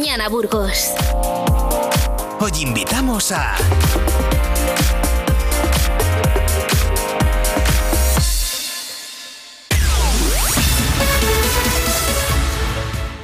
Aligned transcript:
Mañana 0.00 0.30
Burgos. 0.30 0.94
Hoy 2.40 2.52
invitamos 2.62 3.32
a... 3.32 3.54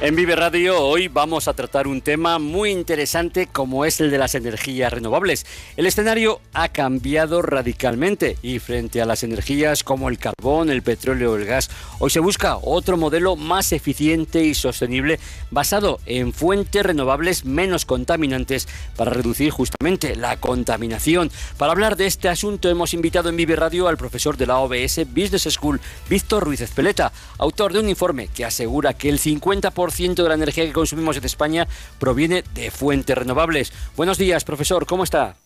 En 0.07 0.15
Vive 0.15 0.37
Radio 0.37 0.81
hoy 0.81 1.09
vamos 1.09 1.49
a 1.49 1.53
tratar 1.53 1.85
un 1.85 1.99
tema 1.99 2.39
muy 2.39 2.71
interesante 2.71 3.45
como 3.45 3.83
es 3.83 3.99
el 3.99 4.09
de 4.09 4.17
las 4.17 4.35
energías 4.35 4.93
renovables. 4.93 5.45
El 5.75 5.85
escenario 5.85 6.39
ha 6.53 6.69
cambiado 6.69 7.41
radicalmente 7.41 8.37
y 8.41 8.59
frente 8.59 9.01
a 9.01 9.05
las 9.05 9.23
energías 9.23 9.83
como 9.83 10.07
el 10.07 10.17
carbón, 10.17 10.69
el 10.69 10.81
petróleo 10.81 11.33
o 11.33 11.35
el 11.35 11.43
gas, 11.43 11.69
hoy 11.99 12.09
se 12.09 12.21
busca 12.21 12.55
otro 12.55 12.95
modelo 12.95 13.35
más 13.35 13.73
eficiente 13.73 14.45
y 14.45 14.53
sostenible 14.53 15.19
basado 15.51 15.99
en 16.05 16.31
fuentes 16.31 16.85
renovables 16.85 17.43
menos 17.43 17.83
contaminantes 17.83 18.69
para 18.95 19.11
reducir 19.11 19.51
justamente 19.51 20.15
la 20.15 20.37
contaminación. 20.37 21.31
Para 21.57 21.73
hablar 21.73 21.97
de 21.97 22.05
este 22.05 22.29
asunto 22.29 22.69
hemos 22.69 22.93
invitado 22.93 23.27
en 23.27 23.35
Vive 23.35 23.57
Radio 23.57 23.89
al 23.89 23.97
profesor 23.97 24.37
de 24.37 24.47
la 24.47 24.59
OBS 24.59 25.05
Business 25.13 25.49
School, 25.51 25.81
Víctor 26.09 26.45
Ruiz 26.45 26.61
Espeleta, 26.61 27.11
autor 27.39 27.73
de 27.73 27.81
un 27.81 27.89
informe 27.89 28.29
que 28.29 28.45
asegura 28.45 28.93
que 28.93 29.09
el 29.09 29.19
50% 29.19 29.96
de 29.97 30.29
la 30.29 30.35
energía 30.35 30.65
que 30.65 30.73
consumimos 30.73 31.17
en 31.17 31.25
España 31.25 31.67
proviene 31.99 32.43
de 32.53 32.69
fuentes 32.71 33.17
renovables. 33.17 33.73
Buenos 33.95 34.17
días, 34.17 34.43
profesor, 34.43 34.85
¿cómo 34.85 35.03
está? 35.03 35.37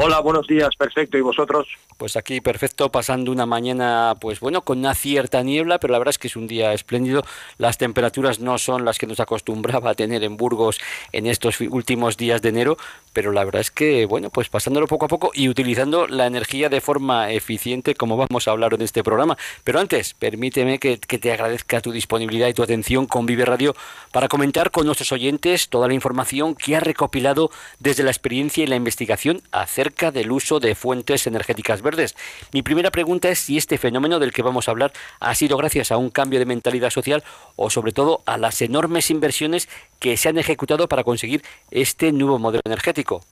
Hola, 0.00 0.20
buenos 0.20 0.46
días, 0.46 0.76
perfecto. 0.76 1.18
¿Y 1.18 1.22
vosotros? 1.22 1.66
Pues 1.96 2.16
aquí 2.16 2.40
perfecto, 2.40 2.88
pasando 2.92 3.32
una 3.32 3.46
mañana, 3.46 4.14
pues 4.20 4.38
bueno, 4.38 4.62
con 4.62 4.78
una 4.78 4.94
cierta 4.94 5.42
niebla, 5.42 5.80
pero 5.80 5.90
la 5.90 5.98
verdad 5.98 6.10
es 6.10 6.18
que 6.18 6.28
es 6.28 6.36
un 6.36 6.46
día 6.46 6.72
espléndido. 6.72 7.24
Las 7.56 7.78
temperaturas 7.78 8.38
no 8.38 8.58
son 8.58 8.84
las 8.84 8.96
que 8.96 9.08
nos 9.08 9.18
acostumbraba 9.18 9.90
a 9.90 9.94
tener 9.94 10.22
en 10.22 10.36
Burgos 10.36 10.78
en 11.10 11.26
estos 11.26 11.60
últimos 11.60 12.16
días 12.16 12.40
de 12.42 12.50
enero, 12.50 12.76
pero 13.12 13.32
la 13.32 13.44
verdad 13.44 13.60
es 13.60 13.72
que, 13.72 14.06
bueno, 14.06 14.30
pues 14.30 14.48
pasándolo 14.48 14.86
poco 14.86 15.06
a 15.06 15.08
poco 15.08 15.32
y 15.34 15.48
utilizando 15.48 16.06
la 16.06 16.26
energía 16.26 16.68
de 16.68 16.80
forma 16.80 17.32
eficiente, 17.32 17.96
como 17.96 18.16
vamos 18.16 18.46
a 18.46 18.52
hablar 18.52 18.74
en 18.74 18.82
este 18.82 19.02
programa. 19.02 19.36
Pero 19.64 19.80
antes, 19.80 20.14
permíteme 20.14 20.78
que, 20.78 20.98
te 20.98 21.32
agradezca 21.32 21.80
tu 21.80 21.90
disponibilidad 21.90 22.46
y 22.46 22.54
tu 22.54 22.62
atención 22.62 23.06
con 23.06 23.26
Vive 23.26 23.44
Radio 23.44 23.74
para 24.12 24.28
comentar 24.28 24.70
con 24.70 24.86
nuestros 24.86 25.10
oyentes 25.10 25.68
toda 25.68 25.88
la 25.88 25.94
información 25.94 26.54
que 26.54 26.76
ha 26.76 26.80
recopilado 26.80 27.50
desde 27.80 28.04
la 28.04 28.12
experiencia 28.12 28.62
y 28.62 28.68
la 28.68 28.76
investigación 28.76 29.42
acerca 29.50 29.87
del 29.88 30.30
uso 30.32 30.60
de 30.60 30.74
fuentes 30.74 31.26
energéticas 31.26 31.82
verdes. 31.82 32.16
Mi 32.52 32.62
primera 32.62 32.90
pregunta 32.90 33.28
es 33.28 33.38
si 33.38 33.56
este 33.56 33.78
fenómeno 33.78 34.18
del 34.18 34.32
que 34.32 34.42
vamos 34.42 34.68
a 34.68 34.70
hablar 34.70 34.92
ha 35.20 35.34
sido 35.34 35.56
gracias 35.56 35.90
a 35.90 35.96
un 35.96 36.10
cambio 36.10 36.38
de 36.38 36.46
mentalidad 36.46 36.90
social 36.90 37.24
o 37.56 37.70
sobre 37.70 37.92
todo 37.92 38.22
a 38.26 38.38
las 38.38 38.60
enormes 38.62 39.10
inversiones 39.10 39.68
que 39.98 40.16
se 40.16 40.28
han 40.28 40.38
ejecutado 40.38 40.88
para 40.88 41.04
conseguir 41.04 41.42
este 41.70 42.12
nuevo 42.12 42.38
modelo 42.38 42.62
energético. 42.64 43.22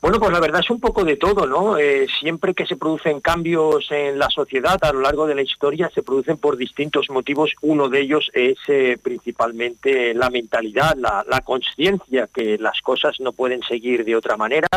Bueno, 0.00 0.20
pues 0.20 0.30
la 0.30 0.38
verdad 0.38 0.60
es 0.60 0.70
un 0.70 0.78
poco 0.78 1.04
de 1.04 1.16
todo, 1.16 1.44
¿no? 1.44 1.76
Eh, 1.76 2.06
siempre 2.20 2.54
que 2.54 2.66
se 2.66 2.76
producen 2.76 3.20
cambios 3.20 3.90
en 3.90 4.16
la 4.16 4.30
sociedad 4.30 4.78
a 4.82 4.92
lo 4.92 5.00
largo 5.00 5.26
de 5.26 5.34
la 5.34 5.42
historia 5.42 5.90
se 5.92 6.04
producen 6.04 6.36
por 6.36 6.56
distintos 6.56 7.10
motivos. 7.10 7.50
Uno 7.62 7.88
de 7.88 8.02
ellos 8.02 8.30
es 8.32 8.56
eh, 8.68 8.96
principalmente 9.02 10.14
la 10.14 10.30
mentalidad, 10.30 10.94
la, 10.96 11.24
la 11.28 11.40
conciencia 11.40 12.28
que 12.32 12.58
las 12.58 12.80
cosas 12.80 13.18
no 13.18 13.32
pueden 13.32 13.60
seguir 13.62 14.04
de 14.04 14.14
otra 14.14 14.36
manera. 14.36 14.68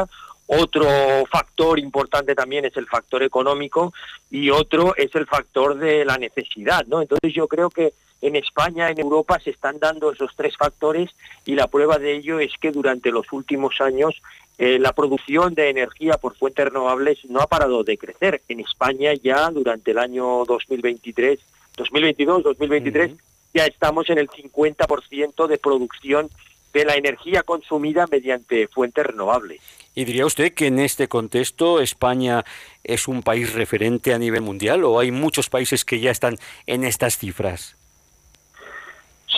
Otro 0.47 0.87
factor 1.31 1.77
importante 1.77 2.33
también 2.33 2.65
es 2.65 2.75
el 2.75 2.87
factor 2.87 3.21
económico 3.21 3.93
y 4.31 4.49
otro 4.49 4.95
es 4.97 5.13
el 5.13 5.27
factor 5.27 5.77
de 5.77 6.03
la 6.03 6.17
necesidad, 6.17 6.85
¿no? 6.87 6.99
Entonces 6.99 7.31
yo 7.31 7.47
creo 7.47 7.69
que 7.69 7.93
en 8.21 8.35
España, 8.35 8.89
en 8.89 8.99
Europa, 8.99 9.39
se 9.39 9.49
están 9.49 9.79
dando 9.79 10.11
esos 10.11 10.35
tres 10.35 10.55
factores 10.55 11.09
y 11.45 11.55
la 11.55 11.67
prueba 11.67 11.97
de 11.97 12.15
ello 12.17 12.39
es 12.39 12.51
que 12.59 12.71
durante 12.71 13.11
los 13.11 13.31
últimos 13.31 13.81
años 13.81 14.21
eh, 14.57 14.79
la 14.79 14.93
producción 14.93 15.55
de 15.55 15.69
energía 15.69 16.17
por 16.17 16.35
fuentes 16.35 16.65
renovables 16.65 17.19
no 17.25 17.39
ha 17.39 17.47
parado 17.47 17.83
de 17.83 17.97
crecer. 17.97 18.41
En 18.47 18.59
España 18.59 19.13
ya 19.13 19.49
durante 19.49 19.91
el 19.91 19.97
año 19.97 20.45
2023, 20.45 21.39
2022, 21.77 22.43
2023, 22.43 23.11
ya 23.53 23.65
estamos 23.65 24.09
en 24.09 24.17
el 24.17 24.29
50% 24.29 25.47
de 25.47 25.57
producción 25.57 26.29
de 26.73 26.85
la 26.85 26.95
energía 26.95 27.43
consumida 27.43 28.07
mediante 28.09 28.67
fuentes 28.67 29.05
renovables. 29.05 29.61
¿Y 29.93 30.05
diría 30.05 30.25
usted 30.25 30.53
que 30.53 30.67
en 30.67 30.79
este 30.79 31.09
contexto 31.09 31.81
España 31.81 32.45
es 32.83 33.07
un 33.07 33.23
país 33.23 33.53
referente 33.53 34.13
a 34.13 34.19
nivel 34.19 34.41
mundial 34.41 34.85
o 34.85 34.99
hay 34.99 35.11
muchos 35.11 35.49
países 35.49 35.83
que 35.83 35.99
ya 35.99 36.11
están 36.11 36.37
en 36.65 36.85
estas 36.85 37.17
cifras? 37.17 37.75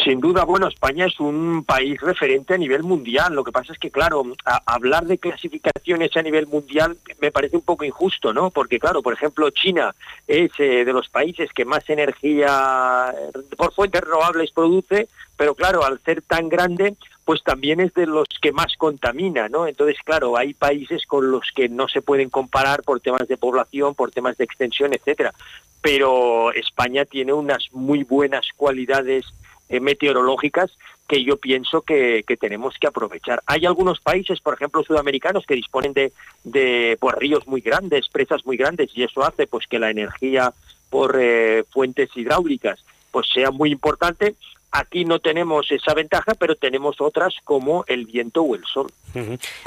Sin 0.02 0.20
duda, 0.20 0.44
bueno, 0.44 0.68
España 0.68 1.06
es 1.06 1.20
un 1.20 1.64
país 1.66 2.02
referente 2.02 2.56
a 2.56 2.58
nivel 2.58 2.82
mundial. 2.82 3.36
Lo 3.36 3.44
que 3.44 3.52
pasa 3.52 3.74
es 3.74 3.80
que, 3.80 3.92
claro, 3.92 4.24
hablar 4.66 5.06
de 5.06 5.20
clasificaciones 5.20 6.18
a 6.18 6.24
nivel 6.24 6.48
mundial 6.48 6.98
me 7.22 7.32
parece 7.32 7.58
un 7.58 7.62
poco 7.62 7.86
injusto, 7.86 8.34
¿no? 8.34 8.50
Porque, 8.50 8.80
claro, 8.80 9.04
por 9.04 9.14
ejemplo, 9.14 9.50
China 9.52 9.94
es 10.28 10.52
eh, 10.58 10.84
de 10.84 10.94
los 10.94 11.10
países 11.10 11.54
que 11.54 11.64
más 11.64 11.88
energía 11.90 13.14
por 13.56 13.74
fuentes 13.74 14.02
renovables 14.02 14.52
produce, 14.52 15.10
pero 15.38 15.54
claro, 15.54 15.84
al 15.86 16.00
ser 16.00 16.24
tan 16.24 16.50
grande, 16.50 16.96
pues 17.24 17.44
también 17.44 17.80
es 17.80 17.94
de 17.94 18.08
los 18.08 18.28
que 18.42 18.52
más 18.52 18.76
contamina, 18.78 19.48
¿no? 19.48 19.68
Entonces, 19.68 19.98
claro, 20.04 20.38
hay 20.38 20.56
países 20.56 21.06
con 21.06 21.30
los 21.30 21.52
que 21.56 21.70
no 21.70 21.88
se 21.88 22.02
pueden 22.02 22.32
comparar 22.32 22.82
por 22.82 23.00
temas 23.00 23.28
de 23.28 23.38
población, 23.38 23.94
por 23.94 24.10
temas 24.10 24.38
de 24.38 24.46
extensión, 24.46 24.92
etcétera. 24.94 25.34
Pero 25.82 26.52
España 26.54 27.06
tiene 27.06 27.34
unas 27.34 27.72
muy 27.74 28.04
buenas 28.04 28.48
cualidades 28.56 29.26
eh, 29.70 29.80
meteorológicas 29.80 30.72
que 31.08 31.24
yo 31.24 31.38
pienso 31.38 31.82
que, 31.82 32.24
tenemos 32.40 32.76
que 32.80 32.88
aprovechar. 32.88 33.42
Hay 33.46 33.66
algunos 33.66 34.00
países, 34.00 34.40
por 34.40 34.54
ejemplo, 34.54 34.84
sudamericanos, 34.84 35.46
que 35.46 35.56
disponen 35.56 35.94
de, 35.94 36.14
de 36.44 36.98
pues, 37.00 37.16
ríos 37.16 37.48
muy 37.48 37.62
grandes, 37.62 38.08
presas 38.08 38.46
muy 38.46 38.58
grandes, 38.58 38.90
y 38.96 39.04
eso 39.04 39.24
hace 39.24 39.48
pues 39.48 39.68
que 39.68 39.80
la 39.80 39.92
energía 39.92 40.54
por 40.90 41.18
eh, 41.20 41.64
fuentes 41.72 42.16
hidráulicas 42.16 42.84
pues 43.14 43.28
sea 43.32 43.52
muy 43.52 43.72
importante 43.72 44.36
Aquí 44.76 45.06
no 45.06 45.20
tenemos 45.20 45.72
esa 45.72 45.94
ventaja, 45.94 46.34
pero 46.34 46.56
tenemos 46.56 47.00
otras 47.00 47.36
como 47.44 47.86
el 47.88 48.08
viento 48.08 48.42
o 48.42 48.56
el 48.56 48.64
sol. 48.66 48.92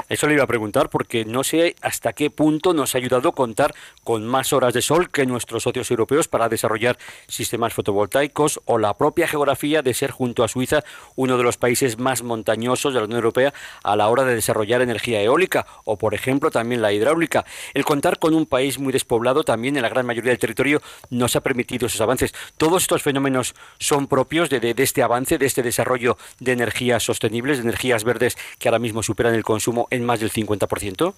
Eso 0.09 0.27
le 0.27 0.33
iba 0.33 0.43
a 0.43 0.47
preguntar 0.47 0.89
porque 0.89 1.23
no 1.23 1.45
sé 1.45 1.75
hasta 1.81 2.11
qué 2.11 2.29
punto 2.29 2.73
nos 2.73 2.93
ha 2.93 2.97
ayudado 2.97 3.31
contar 3.31 3.73
con 4.03 4.27
más 4.27 4.51
horas 4.51 4.73
de 4.73 4.81
sol 4.81 5.09
que 5.09 5.25
nuestros 5.25 5.63
socios 5.63 5.89
europeos 5.91 6.27
para 6.27 6.49
desarrollar 6.49 6.97
sistemas 7.27 7.73
fotovoltaicos 7.73 8.59
o 8.65 8.77
la 8.77 8.97
propia 8.97 9.29
geografía 9.29 9.81
de 9.81 9.93
ser 9.93 10.11
junto 10.11 10.43
a 10.43 10.49
Suiza 10.49 10.83
uno 11.15 11.37
de 11.37 11.43
los 11.43 11.55
países 11.55 11.97
más 11.97 12.23
montañosos 12.23 12.93
de 12.93 12.99
la 12.99 13.05
Unión 13.05 13.19
Europea 13.19 13.53
a 13.83 13.95
la 13.95 14.09
hora 14.09 14.25
de 14.25 14.35
desarrollar 14.35 14.81
energía 14.81 15.21
eólica 15.21 15.65
o 15.85 15.97
por 15.97 16.13
ejemplo 16.15 16.51
también 16.51 16.81
la 16.81 16.91
hidráulica. 16.91 17.45
El 17.73 17.85
contar 17.85 18.19
con 18.19 18.33
un 18.33 18.45
país 18.45 18.77
muy 18.77 18.91
despoblado 18.91 19.45
también 19.45 19.77
en 19.77 19.83
la 19.83 19.89
gran 19.89 20.05
mayoría 20.05 20.31
del 20.31 20.39
territorio 20.39 20.81
nos 21.09 21.37
ha 21.37 21.41
permitido 21.41 21.87
esos 21.87 22.01
avances. 22.01 22.33
Todos 22.57 22.81
estos 22.81 23.01
fenómenos 23.03 23.55
son 23.79 24.07
propios 24.07 24.49
de, 24.49 24.59
de, 24.59 24.83
este 24.83 24.96
este 24.97 25.03
avance, 25.03 25.37
de 25.37 25.45
este 25.45 25.61
desarrollo 25.61 26.17
de 26.39 26.53
energías 26.53 27.03
sostenibles, 27.03 27.57
de 27.57 27.65
energías 27.65 28.03
verdes 28.03 28.35
que 28.57 28.67
ahora 28.67 28.79
mismo 28.79 29.03
superan 29.03 29.35
el 29.35 29.43
consumo 29.43 29.87
en 29.91 30.03
más 30.03 30.19
del 30.19 30.31
50%? 30.31 31.13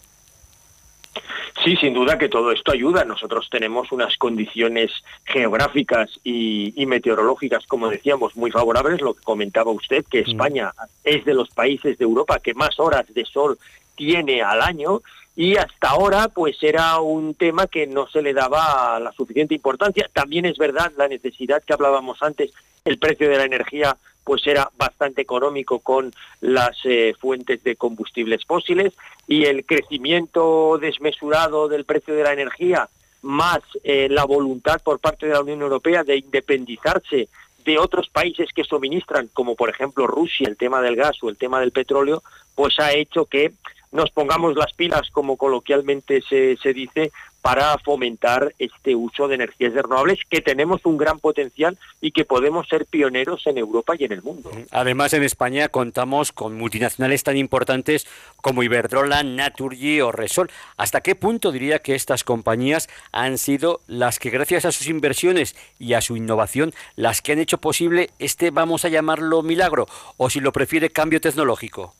Sí, 1.63 1.77
sin 1.77 1.93
duda 1.93 2.17
que 2.17 2.27
todo 2.27 2.51
esto 2.51 2.73
ayuda. 2.73 3.05
Nosotros 3.05 3.47
tenemos 3.49 3.89
unas 3.93 4.17
condiciones 4.17 4.91
geográficas 5.23 6.09
y, 6.25 6.73
meteorológicas, 6.87 7.65
como 7.67 7.87
decíamos, 7.87 8.35
muy 8.35 8.51
favorables. 8.51 8.99
Lo 8.99 9.13
que 9.13 9.23
comentaba 9.23 9.71
usted, 9.71 10.03
que 10.11 10.23
mm. 10.23 10.29
España 10.29 10.73
es 11.05 11.23
de 11.23 11.33
los 11.33 11.47
países 11.49 11.97
de 11.97 12.03
Europa 12.03 12.39
que 12.39 12.53
más 12.53 12.81
horas 12.81 13.05
de 13.13 13.23
sol 13.23 13.57
tiene 13.95 14.41
al 14.41 14.61
año 14.61 15.01
y 15.39 15.55
hasta 15.55 15.91
ahora 15.91 16.27
pues 16.27 16.61
era 16.61 16.99
un 16.99 17.33
tema 17.33 17.67
que 17.67 17.87
no 17.87 18.09
se 18.09 18.21
le 18.21 18.33
daba 18.33 18.99
la 18.99 19.13
suficiente 19.13 19.55
importancia. 19.55 20.09
También 20.11 20.43
es 20.43 20.57
verdad 20.57 20.91
la 20.97 21.07
necesidad 21.07 21.63
que 21.63 21.71
hablábamos 21.71 22.21
antes, 22.21 22.51
el 22.83 22.99
precio 22.99 23.29
de 23.29 23.37
la 23.37 23.45
energía 23.45 23.95
pues 24.25 24.45
era 24.45 24.69
bastante 24.75 25.21
económico 25.21 25.79
con 25.79 26.11
las 26.41 26.77
eh, 26.83 27.15
fuentes 27.17 27.63
de 27.63 27.77
combustibles 27.77 28.43
fósiles 28.43 28.91
y 29.29 29.45
el 29.45 29.65
crecimiento 29.65 30.77
desmesurado 30.77 31.69
del 31.69 31.85
precio 31.85 32.15
de 32.15 32.23
la 32.23 32.33
energía 32.33 32.89
más 33.21 33.61
eh, 33.85 34.09
la 34.09 34.25
voluntad 34.25 34.81
por 34.83 34.99
parte 34.99 35.25
de 35.25 35.35
la 35.35 35.41
Unión 35.41 35.61
Europea 35.61 36.03
de 36.03 36.17
independizarse 36.17 37.29
de 37.63 37.79
otros 37.79 38.09
países 38.09 38.49
que 38.53 38.65
suministran, 38.65 39.29
como 39.31 39.55
por 39.55 39.69
ejemplo 39.69 40.05
Rusia, 40.05 40.49
el 40.49 40.57
tema 40.57 40.81
del 40.81 40.97
gas 40.97 41.15
o 41.21 41.29
el 41.29 41.37
tema 41.37 41.61
del 41.61 41.71
petróleo, 41.71 42.23
pues 42.55 42.77
ha 42.79 42.91
hecho 42.91 43.23
que 43.23 43.53
nos 43.91 44.11
pongamos 44.11 44.55
las 44.55 44.73
pilas, 44.73 45.09
como 45.11 45.37
coloquialmente 45.37 46.21
se, 46.21 46.57
se 46.57 46.73
dice, 46.73 47.11
para 47.41 47.77
fomentar 47.77 48.53
este 48.59 48.95
uso 48.95 49.27
de 49.27 49.35
energías 49.35 49.73
renovables, 49.73 50.19
que 50.29 50.41
tenemos 50.41 50.85
un 50.85 50.97
gran 50.97 51.19
potencial 51.19 51.77
y 52.01 52.11
que 52.11 52.25
podemos 52.25 52.67
ser 52.67 52.85
pioneros 52.85 53.47
en 53.47 53.57
Europa 53.57 53.93
y 53.97 54.03
en 54.03 54.11
el 54.11 54.21
mundo. 54.21 54.51
Además, 54.71 55.13
en 55.13 55.23
España 55.23 55.69
contamos 55.69 56.31
con 56.31 56.57
multinacionales 56.57 57.23
tan 57.23 57.37
importantes 57.37 58.07
como 58.37 58.63
Iberdrola, 58.63 59.23
Naturgy 59.23 60.01
o 60.01 60.11
Resol. 60.11 60.51
¿Hasta 60.77 61.01
qué 61.01 61.15
punto 61.15 61.51
diría 61.51 61.79
que 61.79 61.95
estas 61.95 62.23
compañías 62.23 62.89
han 63.11 63.37
sido 63.37 63.81
las 63.87 64.19
que, 64.19 64.29
gracias 64.29 64.65
a 64.65 64.71
sus 64.71 64.87
inversiones 64.87 65.55
y 65.79 65.93
a 65.93 66.01
su 66.01 66.17
innovación, 66.17 66.73
las 66.95 67.21
que 67.21 67.31
han 67.31 67.39
hecho 67.39 67.59
posible 67.59 68.09
este, 68.19 68.51
vamos 68.51 68.83
a 68.83 68.89
llamarlo, 68.89 69.43
milagro, 69.43 69.87
o 70.17 70.29
si 70.29 70.41
lo 70.41 70.51
prefiere, 70.51 70.89
cambio 70.89 71.21
tecnológico? 71.21 71.95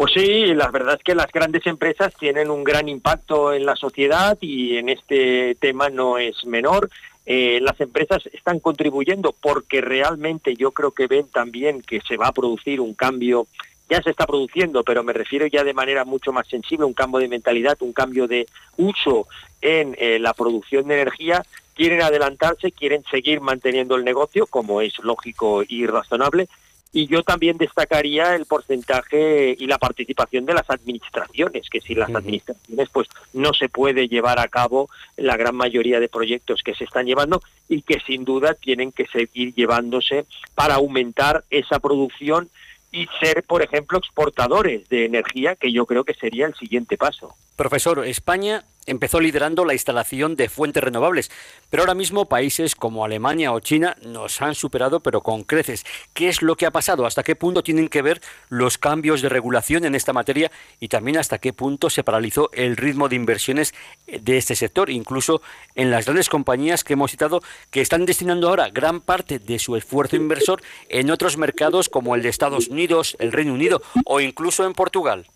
Pues 0.00 0.14
sí, 0.14 0.54
la 0.54 0.70
verdad 0.70 0.94
es 0.94 1.04
que 1.04 1.14
las 1.14 1.30
grandes 1.30 1.66
empresas 1.66 2.14
tienen 2.18 2.50
un 2.50 2.64
gran 2.64 2.88
impacto 2.88 3.52
en 3.52 3.66
la 3.66 3.76
sociedad 3.76 4.38
y 4.40 4.78
en 4.78 4.88
este 4.88 5.56
tema 5.56 5.90
no 5.90 6.16
es 6.16 6.46
menor. 6.46 6.88
Eh, 7.26 7.58
las 7.60 7.78
empresas 7.82 8.22
están 8.32 8.60
contribuyendo 8.60 9.34
porque 9.38 9.82
realmente 9.82 10.56
yo 10.56 10.70
creo 10.70 10.92
que 10.92 11.06
ven 11.06 11.28
también 11.28 11.82
que 11.82 12.00
se 12.00 12.16
va 12.16 12.28
a 12.28 12.32
producir 12.32 12.80
un 12.80 12.94
cambio, 12.94 13.46
ya 13.90 14.00
se 14.00 14.08
está 14.08 14.26
produciendo, 14.26 14.84
pero 14.84 15.04
me 15.04 15.12
refiero 15.12 15.46
ya 15.46 15.64
de 15.64 15.74
manera 15.74 16.06
mucho 16.06 16.32
más 16.32 16.48
sensible, 16.48 16.86
un 16.86 16.94
cambio 16.94 17.20
de 17.20 17.28
mentalidad, 17.28 17.76
un 17.80 17.92
cambio 17.92 18.26
de 18.26 18.46
uso 18.78 19.28
en 19.60 19.94
eh, 19.98 20.18
la 20.18 20.32
producción 20.32 20.88
de 20.88 20.94
energía, 20.94 21.44
quieren 21.74 22.00
adelantarse, 22.00 22.72
quieren 22.72 23.04
seguir 23.10 23.42
manteniendo 23.42 23.96
el 23.96 24.04
negocio, 24.06 24.46
como 24.46 24.80
es 24.80 24.98
lógico 25.00 25.62
y 25.68 25.84
razonable, 25.84 26.48
y 26.92 27.06
yo 27.06 27.22
también 27.22 27.56
destacaría 27.56 28.34
el 28.34 28.46
porcentaje 28.46 29.54
y 29.58 29.66
la 29.66 29.78
participación 29.78 30.44
de 30.46 30.54
las 30.54 30.68
administraciones, 30.68 31.68
que 31.70 31.80
sin 31.80 32.00
las 32.00 32.14
administraciones 32.14 32.88
pues 32.92 33.08
no 33.32 33.54
se 33.54 33.68
puede 33.68 34.08
llevar 34.08 34.40
a 34.40 34.48
cabo 34.48 34.90
la 35.16 35.36
gran 35.36 35.54
mayoría 35.54 36.00
de 36.00 36.08
proyectos 36.08 36.62
que 36.62 36.74
se 36.74 36.84
están 36.84 37.06
llevando 37.06 37.42
y 37.68 37.82
que 37.82 38.00
sin 38.00 38.24
duda 38.24 38.54
tienen 38.54 38.90
que 38.90 39.06
seguir 39.06 39.54
llevándose 39.54 40.26
para 40.54 40.74
aumentar 40.74 41.44
esa 41.50 41.78
producción 41.78 42.50
y 42.92 43.06
ser, 43.20 43.44
por 43.44 43.62
ejemplo, 43.62 43.98
exportadores 43.98 44.88
de 44.88 45.04
energía, 45.04 45.54
que 45.54 45.70
yo 45.72 45.86
creo 45.86 46.02
que 46.02 46.14
sería 46.14 46.46
el 46.46 46.54
siguiente 46.54 46.96
paso. 46.96 47.34
Profesor, 47.54 48.04
España 48.04 48.64
empezó 48.90 49.20
liderando 49.20 49.64
la 49.64 49.72
instalación 49.72 50.34
de 50.34 50.48
fuentes 50.48 50.82
renovables, 50.82 51.30
pero 51.70 51.82
ahora 51.84 51.94
mismo 51.94 52.26
países 52.26 52.74
como 52.74 53.04
Alemania 53.04 53.52
o 53.52 53.60
China 53.60 53.96
nos 54.02 54.42
han 54.42 54.54
superado, 54.54 55.00
pero 55.00 55.22
con 55.22 55.44
creces. 55.44 55.84
¿Qué 56.12 56.28
es 56.28 56.42
lo 56.42 56.56
que 56.56 56.66
ha 56.66 56.72
pasado? 56.72 57.06
¿Hasta 57.06 57.22
qué 57.22 57.36
punto 57.36 57.62
tienen 57.62 57.88
que 57.88 58.02
ver 58.02 58.20
los 58.48 58.78
cambios 58.78 59.22
de 59.22 59.28
regulación 59.28 59.84
en 59.84 59.94
esta 59.94 60.12
materia 60.12 60.50
y 60.80 60.88
también 60.88 61.18
hasta 61.18 61.38
qué 61.38 61.52
punto 61.52 61.88
se 61.88 62.02
paralizó 62.02 62.50
el 62.52 62.76
ritmo 62.76 63.08
de 63.08 63.16
inversiones 63.16 63.74
de 64.06 64.36
este 64.36 64.56
sector, 64.56 64.90
incluso 64.90 65.40
en 65.76 65.90
las 65.90 66.06
grandes 66.06 66.28
compañías 66.28 66.82
que 66.82 66.94
hemos 66.94 67.12
citado, 67.12 67.42
que 67.70 67.80
están 67.80 68.06
destinando 68.06 68.48
ahora 68.48 68.70
gran 68.70 69.00
parte 69.00 69.38
de 69.38 69.58
su 69.60 69.76
esfuerzo 69.76 70.16
inversor 70.16 70.62
en 70.88 71.10
otros 71.10 71.36
mercados 71.36 71.88
como 71.88 72.16
el 72.16 72.22
de 72.22 72.28
Estados 72.28 72.68
Unidos, 72.68 73.16
el 73.20 73.30
Reino 73.30 73.54
Unido 73.54 73.82
o 74.04 74.20
incluso 74.20 74.66
en 74.66 74.72
Portugal? 74.72 75.26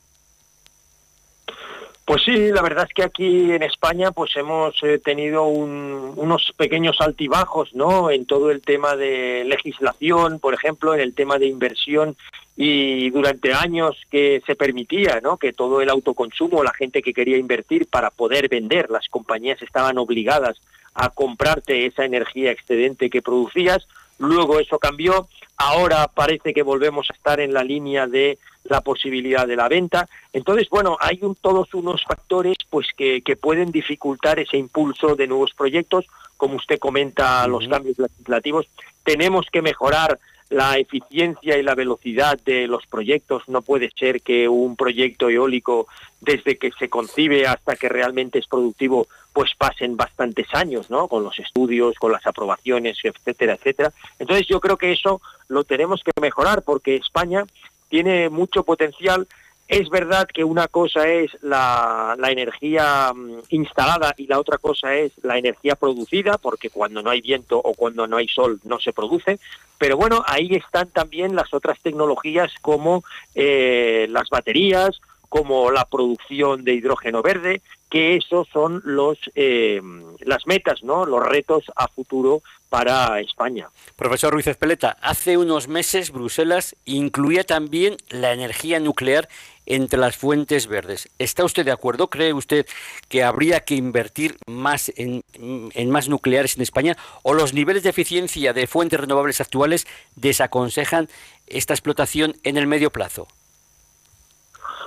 Pues 2.04 2.22
sí, 2.22 2.50
la 2.52 2.60
verdad 2.60 2.86
es 2.86 2.92
que 2.92 3.02
aquí 3.02 3.50
en 3.50 3.62
España 3.62 4.12
pues 4.12 4.36
hemos 4.36 4.74
eh, 4.82 4.98
tenido 4.98 5.46
unos 5.46 6.52
pequeños 6.54 7.00
altibajos, 7.00 7.74
¿no? 7.74 8.10
En 8.10 8.26
todo 8.26 8.50
el 8.50 8.60
tema 8.60 8.94
de 8.94 9.44
legislación, 9.46 10.38
por 10.38 10.52
ejemplo, 10.52 10.94
en 10.94 11.00
el 11.00 11.14
tema 11.14 11.38
de 11.38 11.46
inversión 11.46 12.14
y 12.56 13.08
durante 13.08 13.54
años 13.54 13.96
que 14.10 14.42
se 14.46 14.54
permitía, 14.54 15.20
¿no? 15.22 15.38
Que 15.38 15.54
todo 15.54 15.80
el 15.80 15.88
autoconsumo, 15.88 16.62
la 16.62 16.74
gente 16.74 17.00
que 17.00 17.14
quería 17.14 17.38
invertir 17.38 17.86
para 17.86 18.10
poder 18.10 18.50
vender, 18.50 18.90
las 18.90 19.08
compañías 19.08 19.62
estaban 19.62 19.96
obligadas 19.96 20.60
a 20.92 21.08
comprarte 21.08 21.86
esa 21.86 22.04
energía 22.04 22.52
excedente 22.52 23.08
que 23.08 23.22
producías. 23.22 23.88
Luego 24.18 24.60
eso 24.60 24.78
cambió. 24.78 25.26
Ahora 25.56 26.06
parece 26.08 26.52
que 26.52 26.62
volvemos 26.62 27.10
a 27.10 27.14
estar 27.14 27.40
en 27.40 27.54
la 27.54 27.64
línea 27.64 28.06
de 28.06 28.38
la 28.64 28.80
posibilidad 28.80 29.46
de 29.46 29.56
la 29.56 29.68
venta. 29.68 30.08
Entonces, 30.32 30.68
bueno, 30.68 30.96
hay 31.00 31.18
un, 31.22 31.34
todos 31.34 31.72
unos 31.74 32.04
factores 32.04 32.56
pues 32.70 32.88
que, 32.96 33.22
que, 33.22 33.36
pueden 33.36 33.70
dificultar 33.70 34.38
ese 34.38 34.56
impulso 34.56 35.16
de 35.16 35.26
nuevos 35.26 35.52
proyectos, 35.54 36.06
como 36.36 36.56
usted 36.56 36.78
comenta, 36.78 37.46
los 37.46 37.68
cambios 37.68 37.98
legislativos. 37.98 38.66
Tenemos 39.04 39.46
que 39.52 39.62
mejorar 39.62 40.18
la 40.50 40.78
eficiencia 40.78 41.58
y 41.58 41.62
la 41.62 41.74
velocidad 41.74 42.38
de 42.44 42.66
los 42.66 42.86
proyectos. 42.86 43.42
No 43.48 43.62
puede 43.62 43.90
ser 43.98 44.22
que 44.22 44.48
un 44.48 44.76
proyecto 44.76 45.28
eólico, 45.28 45.86
desde 46.20 46.56
que 46.58 46.70
se 46.78 46.88
concibe 46.88 47.46
hasta 47.46 47.76
que 47.76 47.88
realmente 47.88 48.38
es 48.38 48.46
productivo, 48.46 49.08
pues 49.32 49.52
pasen 49.58 49.96
bastantes 49.96 50.46
años, 50.54 50.90
¿no? 50.90 51.08
Con 51.08 51.24
los 51.24 51.38
estudios, 51.38 51.96
con 51.96 52.12
las 52.12 52.26
aprobaciones, 52.26 52.98
etcétera, 53.02 53.54
etcétera. 53.54 53.92
Entonces 54.18 54.46
yo 54.46 54.60
creo 54.60 54.76
que 54.76 54.92
eso 54.92 55.20
lo 55.48 55.64
tenemos 55.64 56.02
que 56.04 56.12
mejorar 56.20 56.62
porque 56.62 56.96
España 56.96 57.44
tiene 57.88 58.28
mucho 58.28 58.64
potencial. 58.64 59.26
Es 59.66 59.88
verdad 59.88 60.28
que 60.32 60.44
una 60.44 60.68
cosa 60.68 61.08
es 61.08 61.30
la, 61.42 62.16
energía 62.28 63.12
mm, 63.14 63.44
instalada 63.48 64.14
y 64.18 64.26
la 64.26 64.38
otra 64.38 64.58
cosa 64.58 64.94
es 64.94 65.12
la 65.22 65.38
energía 65.38 65.74
producida, 65.74 66.36
porque 66.36 66.70
cuando 66.70 67.02
no 67.02 67.10
hay 67.10 67.20
viento 67.20 67.58
o 67.58 67.72
cuando 67.74 68.06
no 68.06 68.18
hay 68.18 68.28
sol 68.28 68.60
no 68.64 68.78
se 68.78 68.92
produce. 68.92 69.38
Pero 69.78 69.96
bueno, 69.96 70.22
ahí 70.26 70.54
están 70.54 70.88
también 70.88 71.34
las 71.34 71.52
otras 71.54 71.80
tecnologías 71.80 72.52
como 72.60 73.04
eh, 73.34 74.06
las 74.10 74.28
baterías, 74.28 75.00
como 75.28 75.70
la 75.70 75.84
producción 75.86 76.62
de 76.62 76.74
hidrógeno 76.74 77.22
verde, 77.22 77.60
que 77.90 78.16
esos 78.16 78.46
son 78.48 78.82
los 78.84 79.18
eh, 79.34 79.80
las 80.20 80.46
metas, 80.46 80.82
¿no? 80.82 81.06
Los 81.06 81.26
retos 81.26 81.64
a 81.74 81.88
futuro 81.88 82.42
para 82.68 83.20
España. 83.20 83.68
Profesor 83.96 84.32
Ruiz 84.32 84.46
Espeleta, 84.46 84.96
hace 85.00 85.36
unos 85.36 85.68
meses 85.68 86.10
Bruselas 86.10 86.76
incluía 86.84 87.44
también 87.44 87.96
la 88.08 88.32
energía 88.32 88.80
nuclear 88.80 89.28
entre 89.66 89.98
las 89.98 90.16
fuentes 90.16 90.66
verdes. 90.66 91.08
¿Está 91.18 91.44
usted 91.44 91.64
de 91.64 91.72
acuerdo? 91.72 92.10
¿Cree 92.10 92.32
usted 92.32 92.66
que 93.08 93.22
habría 93.22 93.60
que 93.60 93.76
invertir 93.76 94.36
más 94.46 94.92
en, 94.96 95.24
en, 95.34 95.90
más 95.90 96.08
nucleares 96.08 96.56
en 96.56 96.62
España 96.62 96.96
o 97.22 97.34
los 97.34 97.54
niveles 97.54 97.82
de 97.82 97.90
eficiencia 97.90 98.52
de 98.52 98.66
fuentes 98.66 99.00
renovables 99.00 99.40
actuales 99.40 99.86
desaconsejan 100.16 101.08
esta 101.46 101.74
explotación 101.74 102.36
en 102.42 102.56
el 102.56 102.66
medio 102.66 102.90
plazo? 102.90 103.28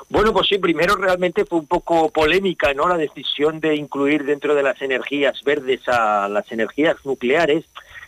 Bueno, 0.09 0.31
pues 0.31 0.48
sí, 0.48 0.57
primero 0.57 0.95
realmente 0.95 1.44
fue 1.44 1.59
un 1.59 1.68
poco 1.68 2.09
polémica, 2.09 2.74
¿no? 2.74 2.88
La 2.88 2.98
decisión 2.98 3.59
de 3.59 3.75
incluir 3.75 4.24
dentro 4.24 4.56
de 4.56 4.63
las 4.63 4.81
energías 4.81 5.44
verdes 5.44 5.81
a 5.88 6.30
las 6.30 6.50
energías 6.51 6.95
nucleares. 7.06 7.65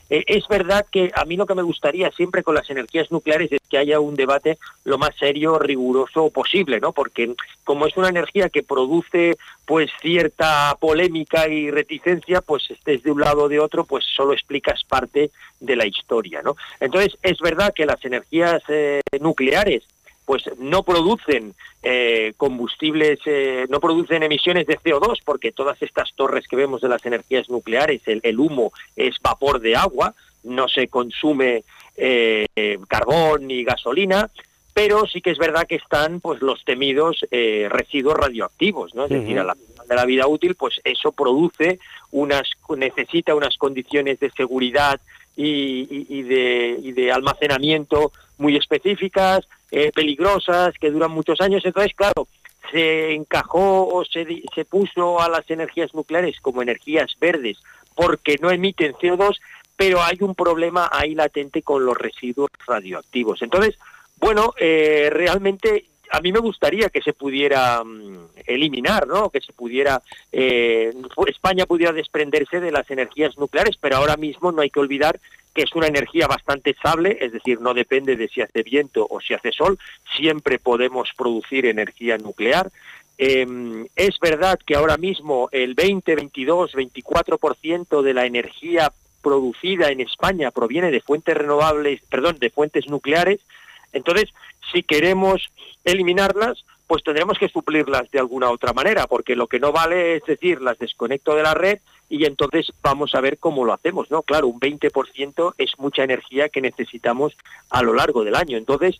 Eh, 0.09 0.23
es 0.25 0.47
verdad 0.47 0.85
que 0.89 1.11
a 1.13 1.25
mí 1.25 1.35
lo 1.35 1.45
que 1.45 1.55
me 1.55 1.61
gustaría 1.61 2.09
siempre 2.11 2.41
con 2.41 2.55
las 2.55 2.69
energías 2.69 3.11
nucleares 3.11 3.51
es 3.51 3.59
que 3.69 3.77
haya 3.77 3.99
un 3.99 4.15
debate 4.15 4.57
lo 4.85 4.97
más 4.97 5.11
serio, 5.19 5.59
riguroso 5.59 6.29
posible, 6.29 6.79
¿no? 6.79 6.93
Porque 6.93 7.35
como 7.65 7.85
es 7.85 7.95
una 7.97 8.09
energía 8.09 8.47
que 8.47 8.63
produce 8.63 9.35
pues 9.65 9.91
cierta 10.01 10.75
polémica 10.79 11.49
y 11.49 11.69
reticencia, 11.69 12.41
pues 12.41 12.71
estés 12.71 13.03
de 13.03 13.11
un 13.11 13.19
lado 13.19 13.43
o 13.43 13.49
de 13.49 13.59
otro, 13.59 13.83
pues 13.83 14.05
solo 14.05 14.31
explicas 14.31 14.83
parte 14.85 15.31
de 15.59 15.75
la 15.75 15.85
historia, 15.85 16.41
¿no? 16.41 16.55
Entonces, 16.79 17.17
es 17.21 17.37
verdad 17.39 17.73
que 17.75 17.85
las 17.85 18.03
energías 18.05 18.63
eh, 18.69 19.01
nucleares 19.19 19.83
pues 20.29 20.43
no 20.59 20.83
producen 20.83 21.55
eh, 21.81 22.33
combustibles, 22.37 23.19
eh, 23.25 23.65
no 23.67 23.79
producen 23.79 24.21
emisiones 24.21 24.67
de 24.67 24.77
CO2, 24.77 25.21
porque 25.25 25.51
todas 25.51 25.81
estas 25.81 26.13
torres 26.13 26.47
que 26.47 26.55
vemos 26.55 26.81
de 26.81 26.87
las 26.87 27.03
energías 27.03 27.49
nucleares, 27.49 28.03
el, 28.05 28.39
humo 28.39 28.71
es 28.95 29.15
vapor 29.23 29.59
de 29.59 29.75
agua, 29.75 30.13
no 30.43 30.67
se 30.67 30.87
consume 30.87 31.63
eh, 31.97 32.45
carbón 32.87 33.47
ni 33.47 33.63
gasolina, 33.63 34.29
pero 34.71 35.07
sí 35.07 35.19
que 35.19 35.31
es 35.31 35.39
verdad 35.39 35.65
que 35.65 35.77
están 35.77 36.19
pues 36.19 36.43
los 36.43 36.63
temidos 36.63 37.25
residuos 37.31 38.15
radioactivos, 38.15 38.93
¿no? 38.93 39.05
Es 39.05 39.09
decir, 39.09 39.39
a 39.39 39.43
la 39.43 39.55
de 39.55 39.95
la 39.95 40.05
vida 40.05 40.27
útil, 40.27 40.53
pues 40.53 40.79
eso 40.83 41.11
produce 41.11 41.79
unas, 42.11 42.51
necesita 42.77 43.33
unas 43.33 43.57
condiciones 43.57 44.19
de 44.19 44.29
seguridad 44.29 45.01
y, 45.35 46.21
de, 46.21 46.77
y 46.83 46.91
de 46.91 47.11
almacenamiento 47.11 48.11
muy 48.37 48.57
específicas, 48.57 49.47
eh, 49.71 49.91
peligrosas, 49.93 50.73
que 50.79 50.91
duran 50.91 51.11
muchos 51.11 51.41
años. 51.41 51.63
Entonces, 51.65 51.93
claro, 51.95 52.27
se 52.71 53.13
encajó 53.13 53.87
o 53.87 54.05
se, 54.05 54.43
se 54.53 54.65
puso 54.65 55.21
a 55.21 55.29
las 55.29 55.49
energías 55.49 55.93
nucleares 55.93 56.39
como 56.41 56.61
energías 56.61 57.15
verdes 57.19 57.57
porque 57.95 58.37
no 58.41 58.49
emiten 58.49 58.93
CO2, 58.93 59.37
pero 59.75 60.01
hay 60.01 60.17
un 60.21 60.33
problema 60.33 60.89
ahí 60.91 61.15
latente 61.15 61.61
con 61.61 61.85
los 61.85 61.97
residuos 61.97 62.49
radioactivos. 62.65 63.41
Entonces, 63.41 63.77
bueno, 64.17 64.53
eh, 64.57 65.09
realmente 65.11 65.85
a 66.11 66.21
mí 66.21 66.31
me 66.31 66.39
gustaría 66.39 66.89
que 66.89 67.01
se 67.01 67.13
pudiera 67.13 67.83
mm, 67.83 68.27
eliminar, 68.45 69.07
¿no? 69.07 69.29
Que 69.29 69.41
se 69.41 69.53
pudiera 69.53 70.01
eh, 70.31 70.93
España 71.27 71.65
pudiera 71.65 71.91
desprenderse 71.91 72.59
de 72.59 72.71
las 72.71 72.89
energías 72.89 73.37
nucleares, 73.37 73.77
pero 73.79 73.97
ahora 73.97 74.17
mismo 74.17 74.51
no 74.51 74.61
hay 74.61 74.69
que 74.69 74.79
olvidar 74.79 75.19
que 75.53 75.63
es 75.63 75.73
una 75.73 75.87
energía 75.87 76.27
bastante 76.27 76.71
estable, 76.71 77.17
es 77.19 77.31
decir, 77.31 77.59
no 77.59 77.73
depende 77.73 78.15
de 78.15 78.27
si 78.27 78.41
hace 78.41 78.63
viento 78.63 79.05
o 79.09 79.19
si 79.19 79.33
hace 79.33 79.51
sol, 79.51 79.77
siempre 80.15 80.59
podemos 80.59 81.09
producir 81.17 81.65
energía 81.65 82.17
nuclear 82.17 82.71
Em, 83.21 83.85
es 83.97 84.17
verdad 84.21 84.57
que 84.65 84.77
ahora 84.77 84.95
mismo 84.95 85.49
el 85.51 85.75
20, 85.75 86.15
22, 86.15 86.71
24% 86.71 88.01
de 88.01 88.13
la 88.13 88.25
energía 88.25 88.93
producida 89.21 89.89
en 89.89 89.99
España 89.99 90.51
proviene 90.51 90.89
de 90.89 91.01
fuentes 91.01 91.35
renovables, 91.35 92.01
perdón, 92.09 92.37
de 92.39 92.49
fuentes 92.49 92.87
nucleares. 92.87 93.41
Entonces, 93.91 94.29
si 94.71 94.83
queremos 94.83 95.49
eliminarlas, 95.83 96.63
pues 96.87 97.03
tendremos 97.03 97.37
que 97.37 97.49
suplirlas 97.49 98.09
de 98.09 98.19
alguna 98.19 98.51
otra 98.51 98.71
manera, 98.71 99.05
porque 99.05 99.35
lo 99.35 99.47
que 99.47 99.59
no 99.59 99.73
vale 99.73 100.15
es 100.15 100.23
decir, 100.23 100.61
las 100.61 100.79
desconecto 100.79 101.35
de 101.35 101.43
la 101.43 101.53
red 101.53 101.79
y 102.09 102.25
entonces 102.25 102.73
vamos 102.81 103.13
a 103.13 103.21
ver 103.21 103.37
cómo 103.37 103.63
lo 103.63 103.73
hacemos, 103.73 104.09
¿no? 104.09 104.23
Claro, 104.23 104.47
un 104.47 104.59
20% 104.59 105.53
es 105.57 105.77
mucha 105.77 106.03
energía 106.03 106.49
que 106.49 106.59
necesitamos 106.59 107.37
a 107.69 107.83
lo 107.83 107.93
largo 107.93 108.23
del 108.23 108.35
año. 108.35 108.57
Entonces, 108.57 108.99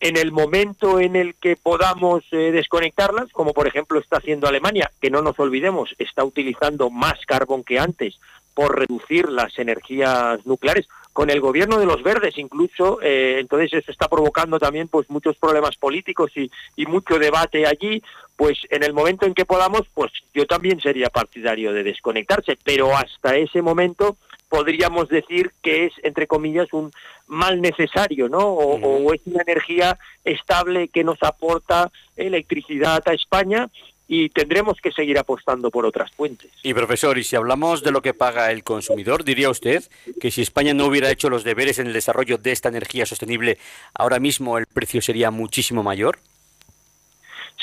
en 0.00 0.16
el 0.16 0.32
momento 0.32 1.00
en 1.00 1.16
el 1.16 1.34
que 1.34 1.56
podamos 1.56 2.24
eh, 2.32 2.52
desconectarlas, 2.52 3.30
como 3.32 3.52
por 3.52 3.66
ejemplo 3.66 3.98
está 3.98 4.18
haciendo 4.18 4.46
Alemania, 4.46 4.90
que 5.00 5.10
no 5.10 5.22
nos 5.22 5.38
olvidemos, 5.38 5.94
está 5.98 6.24
utilizando 6.24 6.90
más 6.90 7.24
carbón 7.26 7.64
que 7.64 7.78
antes 7.78 8.18
por 8.54 8.78
reducir 8.78 9.28
las 9.28 9.58
energías 9.58 10.44
nucleares, 10.44 10.88
con 11.20 11.28
el 11.28 11.42
gobierno 11.42 11.78
de 11.78 11.84
los 11.84 12.02
verdes 12.02 12.38
incluso, 12.38 12.98
eh, 13.02 13.40
entonces 13.40 13.74
eso 13.74 13.92
está 13.92 14.08
provocando 14.08 14.58
también 14.58 14.88
pues 14.88 15.10
muchos 15.10 15.36
problemas 15.36 15.76
políticos 15.76 16.32
y, 16.34 16.50
y 16.76 16.86
mucho 16.86 17.18
debate 17.18 17.66
allí, 17.66 18.02
pues 18.36 18.60
en 18.70 18.82
el 18.84 18.94
momento 18.94 19.26
en 19.26 19.34
que 19.34 19.44
podamos, 19.44 19.82
pues 19.92 20.10
yo 20.32 20.46
también 20.46 20.80
sería 20.80 21.10
partidario 21.10 21.74
de 21.74 21.82
desconectarse, 21.82 22.56
pero 22.64 22.96
hasta 22.96 23.36
ese 23.36 23.60
momento 23.60 24.16
podríamos 24.48 25.10
decir 25.10 25.50
que 25.62 25.84
es, 25.84 25.92
entre 26.04 26.26
comillas, 26.26 26.72
un 26.72 26.90
mal 27.26 27.60
necesario, 27.60 28.30
¿no? 28.30 28.38
O, 28.38 29.12
es 29.12 29.20
una 29.26 29.42
energía 29.42 29.98
estable 30.24 30.88
que 30.88 31.04
nos 31.04 31.22
aporta 31.22 31.90
electricidad 32.16 33.02
a 33.06 33.12
España 33.12 33.68
y 34.12 34.28
tendremos 34.28 34.80
que 34.80 34.90
seguir 34.90 35.20
apostando 35.20 35.70
por 35.70 35.86
otras 35.86 36.10
fuentes. 36.10 36.50
Y 36.64 36.74
profesor, 36.74 37.16
y 37.16 37.22
si 37.22 37.36
hablamos 37.36 37.84
de 37.84 37.92
lo 37.92 38.02
que 38.02 38.12
paga 38.12 38.50
el 38.50 38.64
consumidor, 38.64 39.22
diría 39.22 39.48
usted 39.48 39.84
que 40.20 40.32
si 40.32 40.42
España 40.42 40.74
no 40.74 40.86
hubiera 40.86 41.12
hecho 41.12 41.30
los 41.30 41.44
deberes 41.44 41.78
en 41.78 41.86
el 41.86 41.92
desarrollo 41.92 42.36
de 42.36 42.50
esta 42.50 42.68
energía 42.68 43.06
sostenible, 43.06 43.58
ahora 43.94 44.18
mismo 44.18 44.58
el 44.58 44.66
precio 44.66 45.00
sería 45.00 45.30
muchísimo 45.30 45.84
mayor. 45.84 46.18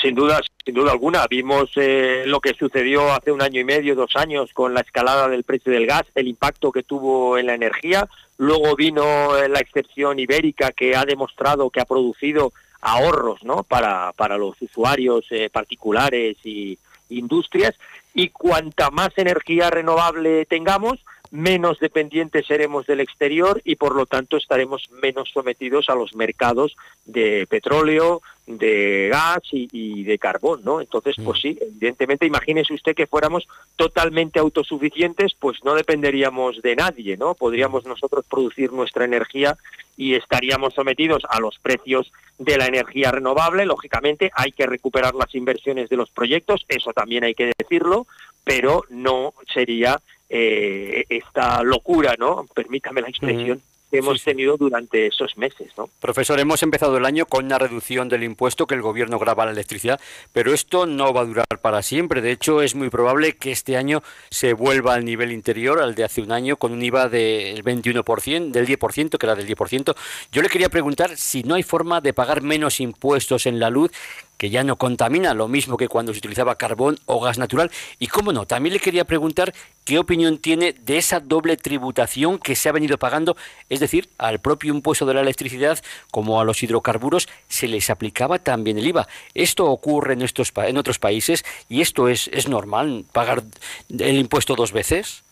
Sin 0.00 0.14
duda, 0.14 0.40
sin 0.64 0.74
duda 0.74 0.92
alguna. 0.92 1.26
Vimos 1.28 1.68
eh, 1.76 2.22
lo 2.24 2.40
que 2.40 2.54
sucedió 2.54 3.12
hace 3.12 3.30
un 3.30 3.42
año 3.42 3.60
y 3.60 3.64
medio, 3.64 3.94
dos 3.94 4.16
años, 4.16 4.50
con 4.54 4.72
la 4.72 4.80
escalada 4.80 5.28
del 5.28 5.44
precio 5.44 5.70
del 5.70 5.86
gas, 5.86 6.04
el 6.14 6.28
impacto 6.28 6.72
que 6.72 6.82
tuvo 6.82 7.36
en 7.36 7.44
la 7.44 7.54
energía. 7.54 8.08
Luego 8.38 8.74
vino 8.74 9.36
eh, 9.36 9.50
la 9.50 9.58
excepción 9.58 10.18
ibérica 10.18 10.72
que 10.72 10.96
ha 10.96 11.04
demostrado 11.04 11.68
que 11.68 11.80
ha 11.82 11.84
producido 11.84 12.54
ahorros 12.80 13.42
¿no? 13.42 13.62
para, 13.62 14.12
para 14.12 14.38
los 14.38 14.60
usuarios 14.60 15.26
eh, 15.30 15.50
particulares 15.50 16.36
y 16.44 16.78
industrias. 17.08 17.74
Y 18.14 18.30
cuanta 18.30 18.90
más 18.90 19.10
energía 19.16 19.70
renovable 19.70 20.46
tengamos, 20.46 20.98
menos 21.30 21.78
dependientes 21.78 22.46
seremos 22.46 22.86
del 22.86 23.00
exterior 23.00 23.60
y 23.64 23.76
por 23.76 23.94
lo 23.94 24.06
tanto 24.06 24.36
estaremos 24.36 24.90
menos 25.02 25.30
sometidos 25.32 25.88
a 25.88 25.94
los 25.94 26.14
mercados 26.14 26.76
de 27.04 27.46
petróleo, 27.48 28.22
de 28.48 29.08
gas 29.12 29.42
y, 29.52 30.04
de 30.04 30.18
carbón, 30.18 30.62
¿no? 30.64 30.80
Entonces, 30.80 31.16
pues 31.22 31.38
mm. 31.38 31.42
sí, 31.42 31.58
evidentemente, 31.60 32.26
imagínese 32.26 32.72
usted 32.72 32.94
que 32.94 33.06
fuéramos 33.06 33.46
totalmente 33.76 34.38
autosuficientes, 34.38 35.34
pues 35.38 35.62
no 35.64 35.74
dependeríamos 35.74 36.62
de 36.62 36.74
nadie, 36.74 37.16
¿no? 37.18 37.34
Podríamos 37.34 37.84
mm. 37.84 37.88
nosotros 37.88 38.24
producir 38.28 38.72
nuestra 38.72 39.04
energía 39.04 39.58
y 39.96 40.14
estaríamos 40.14 40.74
sometidos 40.74 41.22
a 41.28 41.40
los 41.40 41.58
precios 41.58 42.10
de 42.38 42.56
la 42.56 42.66
energía 42.66 43.10
renovable. 43.10 43.66
Lógicamente, 43.66 44.30
hay 44.34 44.52
que 44.52 44.66
recuperar 44.66 45.14
las 45.14 45.34
inversiones 45.34 45.90
de 45.90 45.96
los 45.96 46.10
proyectos, 46.10 46.64
eso 46.68 46.92
también 46.92 47.24
hay 47.24 47.34
que 47.34 47.52
decirlo, 47.58 48.06
pero 48.44 48.84
no 48.88 49.34
sería 49.52 50.00
eh, 50.30 51.04
esta 51.10 51.62
locura, 51.62 52.14
¿no? 52.18 52.46
Permítame 52.54 53.02
la 53.02 53.08
expresión. 53.08 53.60
Que 53.90 53.98
hemos 53.98 54.22
tenido 54.22 54.56
durante 54.56 55.06
esos 55.06 55.36
meses. 55.36 55.72
¿no? 55.76 55.88
Profesor, 56.00 56.38
hemos 56.40 56.62
empezado 56.62 56.96
el 56.96 57.04
año 57.04 57.26
con 57.26 57.46
una 57.46 57.58
reducción 57.58 58.08
del 58.08 58.24
impuesto 58.24 58.66
que 58.66 58.74
el 58.74 58.82
gobierno 58.82 59.18
graba 59.18 59.44
a 59.44 59.46
la 59.46 59.52
electricidad, 59.52 60.00
pero 60.32 60.52
esto 60.52 60.86
no 60.86 61.12
va 61.12 61.22
a 61.22 61.24
durar 61.24 61.46
para 61.60 61.82
siempre. 61.82 62.20
De 62.20 62.32
hecho, 62.32 62.62
es 62.62 62.74
muy 62.74 62.90
probable 62.90 63.36
que 63.36 63.52
este 63.52 63.76
año 63.76 64.02
se 64.30 64.52
vuelva 64.52 64.94
al 64.94 65.04
nivel 65.04 65.32
interior, 65.32 65.80
al 65.80 65.94
de 65.94 66.04
hace 66.04 66.20
un 66.20 66.32
año, 66.32 66.56
con 66.56 66.72
un 66.72 66.82
IVA 66.82 67.08
del 67.08 67.64
21%, 67.64 68.50
del 68.50 68.66
10%, 68.66 69.18
que 69.18 69.26
era 69.26 69.34
del 69.34 69.46
10%. 69.46 69.94
Yo 70.32 70.42
le 70.42 70.48
quería 70.48 70.68
preguntar 70.68 71.16
si 71.16 71.42
no 71.42 71.54
hay 71.54 71.62
forma 71.62 72.00
de 72.00 72.12
pagar 72.12 72.42
menos 72.42 72.80
impuestos 72.80 73.46
en 73.46 73.58
la 73.58 73.70
luz 73.70 73.90
que 74.38 74.48
ya 74.48 74.64
no 74.64 74.76
contamina, 74.76 75.34
lo 75.34 75.48
mismo 75.48 75.76
que 75.76 75.88
cuando 75.88 76.12
se 76.14 76.18
utilizaba 76.18 76.54
carbón 76.54 76.98
o 77.04 77.20
gas 77.20 77.36
natural. 77.36 77.70
Y 77.98 78.06
cómo 78.06 78.32
no, 78.32 78.46
también 78.46 78.72
le 78.72 78.80
quería 78.80 79.04
preguntar 79.04 79.52
qué 79.84 79.98
opinión 79.98 80.38
tiene 80.38 80.72
de 80.72 80.96
esa 80.96 81.20
doble 81.20 81.56
tributación 81.56 82.38
que 82.38 82.56
se 82.56 82.68
ha 82.68 82.72
venido 82.72 82.98
pagando, 82.98 83.36
es 83.68 83.80
decir, 83.80 84.08
al 84.16 84.40
propio 84.40 84.72
impuesto 84.72 85.04
de 85.04 85.14
la 85.14 85.20
electricidad 85.20 85.78
como 86.10 86.40
a 86.40 86.44
los 86.44 86.62
hidrocarburos 86.62 87.28
se 87.48 87.68
les 87.68 87.90
aplicaba 87.90 88.38
también 88.38 88.78
el 88.78 88.86
IVA. 88.86 89.08
Esto 89.34 89.66
ocurre 89.66 90.14
en, 90.14 90.22
estos, 90.22 90.52
en 90.56 90.78
otros 90.78 90.98
países 90.98 91.44
y 91.68 91.80
esto 91.80 92.08
es, 92.08 92.30
es 92.32 92.48
normal, 92.48 93.04
pagar 93.12 93.42
el 93.90 94.18
impuesto 94.18 94.54
dos 94.54 94.72
veces. 94.72 95.24